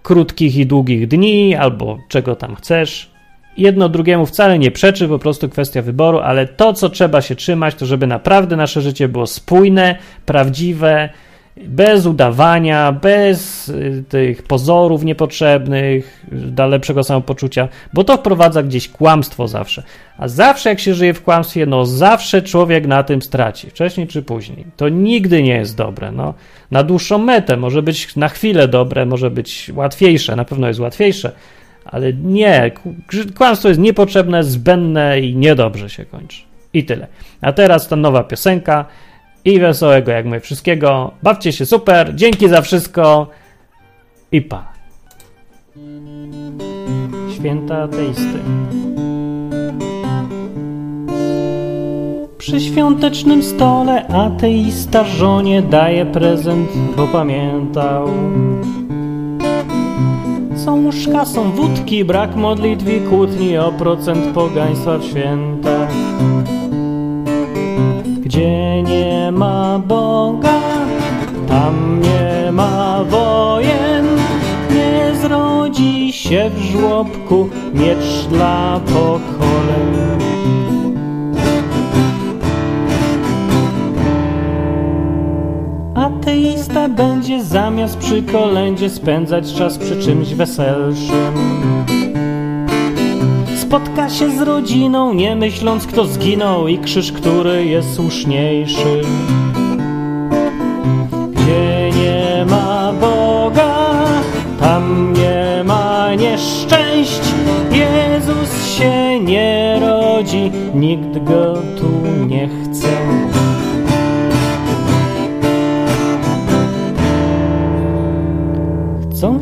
krótkich 0.04 0.58
i 0.58 0.66
długich 0.66 1.08
dni, 1.08 1.56
albo 1.56 1.98
czego 2.08 2.36
tam 2.36 2.56
chcesz. 2.56 3.12
Jedno 3.58 3.90
drugiemu 3.90 4.26
wcale 4.26 4.60
nie 4.60 4.72
przeczy, 4.72 5.08
po 5.08 5.20
prostu 5.20 5.50
kwestia 5.50 5.82
wyboru, 5.82 6.20
ale 6.20 6.48
to, 6.48 6.74
co 6.74 6.90
trzeba 6.90 7.22
się 7.22 7.36
trzymać, 7.36 7.76
to 7.76 7.86
żeby 7.86 8.08
naprawdę 8.08 8.56
nasze 8.56 8.82
życie 8.82 9.08
było 9.08 9.28
spójne, 9.28 9.96
prawdziwe, 10.26 11.10
bez 11.68 12.06
udawania, 12.06 12.92
bez 12.92 13.70
y, 13.70 14.04
tych 14.10 14.44
pozorów 14.44 15.04
niepotrzebnych, 15.04 16.26
dla 16.32 16.68
lepszego 16.68 17.04
samopoczucia, 17.04 17.68
bo 17.94 18.04
to 18.04 18.18
wprowadza 18.18 18.64
gdzieś 18.64 18.90
kłamstwo 18.90 19.48
zawsze. 19.48 19.84
A 20.18 20.28
zawsze 20.28 20.70
jak 20.70 20.80
się 20.80 20.94
żyje 20.94 21.14
w 21.14 21.24
kłamstwie, 21.24 21.66
no 21.66 21.86
zawsze 21.86 22.42
człowiek 22.42 22.88
na 22.88 23.04
tym 23.04 23.22
straci, 23.22 23.70
wcześniej 23.70 24.08
czy 24.08 24.22
później. 24.22 24.66
To 24.78 24.90
nigdy 24.90 25.44
nie 25.44 25.56
jest 25.56 25.78
dobre. 25.78 26.12
No. 26.12 26.34
Na 26.72 26.84
dłuższą 26.84 27.18
metę 27.18 27.58
może 27.58 27.82
być 27.82 28.16
na 28.16 28.30
chwilę 28.30 28.68
dobre, 28.68 29.06
może 29.06 29.32
być 29.32 29.72
łatwiejsze, 29.76 30.36
na 30.36 30.46
pewno 30.46 30.68
jest 30.68 30.80
łatwiejsze, 30.80 31.32
ale 31.86 32.14
nie, 32.14 32.72
kłamstwo 33.38 33.68
jest 33.68 33.80
niepotrzebne, 33.80 34.44
zbędne 34.44 35.20
i 35.20 35.36
niedobrze 35.36 35.90
się 35.90 36.06
kończy. 36.06 36.42
I 36.74 36.84
tyle. 36.84 37.08
A 37.42 37.54
teraz 37.54 37.88
ta 37.88 37.96
nowa 37.96 38.24
piosenka 38.24 38.86
i 39.46 39.60
wesołego 39.60 40.12
jak 40.12 40.26
my 40.26 40.40
wszystkiego. 40.40 41.12
Bawcie 41.24 41.52
się 41.52 41.66
super, 41.66 42.16
dzięki 42.16 42.50
za 42.50 42.62
wszystko 42.62 43.28
i 44.32 44.42
pa. 44.42 44.74
Święta 47.36 47.84
ateisty. 47.84 48.40
Przy 52.38 52.60
świątecznym 52.60 53.44
stole 53.44 54.08
ateista 54.08 55.04
żonie 55.04 55.62
daje 55.62 56.06
prezent, 56.06 56.70
bo 56.98 57.08
pamiętał. 57.08 58.10
Są 60.56 60.76
łóżka, 60.84 61.26
są 61.26 61.52
wódki, 61.52 62.06
brak 62.06 62.36
modlitwi, 62.36 63.00
kłótni 63.10 63.58
o 63.58 63.72
procent 63.72 64.34
pogaństwa 64.34 64.98
w 64.98 65.04
świętach. 65.04 66.09
Gdzie 68.40 68.84
nie 68.84 69.32
ma 69.32 69.80
Boga, 69.80 70.62
tam 71.48 72.02
nie 72.02 72.52
ma 72.52 73.04
wojen. 73.04 74.06
Nie 74.72 75.16
zrodzi 75.22 76.14
się 76.14 76.50
w 76.50 76.60
żłobku 76.62 77.50
miecz 77.74 78.28
dla 78.30 78.80
pokoleń. 78.86 80.20
Ateista 85.96 86.90
będzie 86.90 87.44
zamiast 87.44 87.98
przy 87.98 88.24
kolędzie 88.24 88.90
spędzać 88.90 89.54
czas 89.54 89.78
przy 89.78 90.02
czymś 90.02 90.34
weselszym. 90.34 91.34
Spotka 93.70 94.10
się 94.10 94.30
z 94.30 94.42
rodziną, 94.42 95.14
nie 95.14 95.36
myśląc 95.36 95.88
kto 95.88 96.06
zginął 96.06 96.68
i 96.68 96.80
krzyż, 96.80 97.12
który 97.12 97.66
jest 97.66 97.94
słuszniejszy. 97.94 99.02
Gdzie 101.32 101.90
nie 102.00 102.46
ma 102.46 102.94
Boga, 102.94 104.06
tam 104.60 105.14
nie 105.14 105.64
ma 105.66 106.16
nieszczęść. 106.16 107.22
Jezus 107.72 108.68
się 108.78 109.20
nie 109.20 109.80
rodzi, 109.82 110.52
nikt 110.76 111.24
go 111.24 111.54
tu 111.54 112.26
nie 112.28 112.48
chce. 112.48 112.59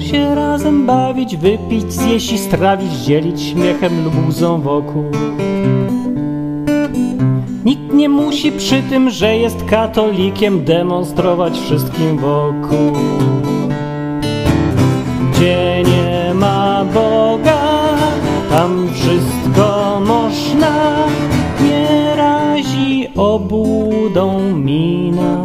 Się 0.08 0.36
razem 0.36 0.86
bawić, 0.86 1.38
wypić, 1.38 1.94
zjeść 1.94 2.32
i 2.32 2.38
strawić, 2.38 2.92
dzielić 2.92 3.42
śmiechem 3.42 4.04
lub 4.04 4.28
łzą 4.30 4.62
wokół. 4.62 5.04
Nikt 7.66 7.94
nie 7.94 8.10
musi 8.10 8.52
przy 8.52 8.84
tym, 8.90 9.10
że 9.10 9.38
jest 9.38 9.66
katolikiem, 9.66 10.66
demonstrować 10.66 11.60
wszystkim 11.60 12.18
wokół. 12.18 12.94
Gdzie 15.32 15.84
nie 15.84 16.34
ma 16.34 16.86
Boga, 16.94 17.62
tam 18.50 18.88
wszystko 18.94 20.00
można, 20.06 20.96
nie 21.64 22.16
razi 22.16 23.08
obłudą 23.16 24.56
mina 24.56 25.37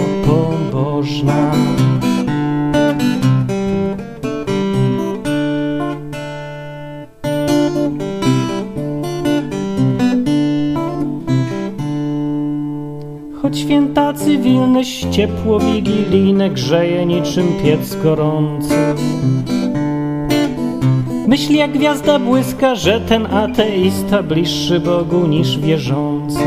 ciepło 15.10 15.60
wigilijne 15.60 16.50
grzeje 16.50 17.06
niczym 17.06 17.48
piec 17.64 17.96
gorący. 18.02 18.74
Myśli 21.26 21.56
jak 21.58 21.72
gwiazda 21.72 22.18
błyska, 22.18 22.74
że 22.74 23.00
ten 23.00 23.26
ateista 23.26 24.22
bliższy 24.22 24.80
Bogu 24.80 25.26
niż 25.26 25.58
wierzący. 25.58 26.38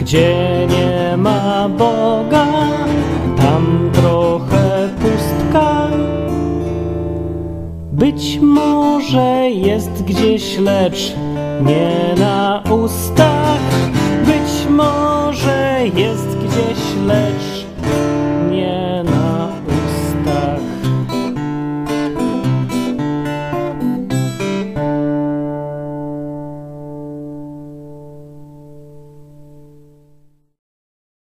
Gdzie 0.00 0.66
nie 0.70 1.16
ma 1.16 1.68
Boga, 1.68 2.46
tam 3.36 3.90
trochę 3.92 4.88
pustka. 5.00 5.88
Być 7.92 8.38
może 8.42 9.50
jest 9.50 10.04
gdzieś, 10.04 10.58
lecz 10.58 11.14
nie 11.62 12.14
na 12.18 12.62
ustach. 12.70 13.60
Być 14.26 14.70
może 14.70 15.80
jest 15.94 16.38
gdzieś, 16.38 16.78
lecz 17.06 17.57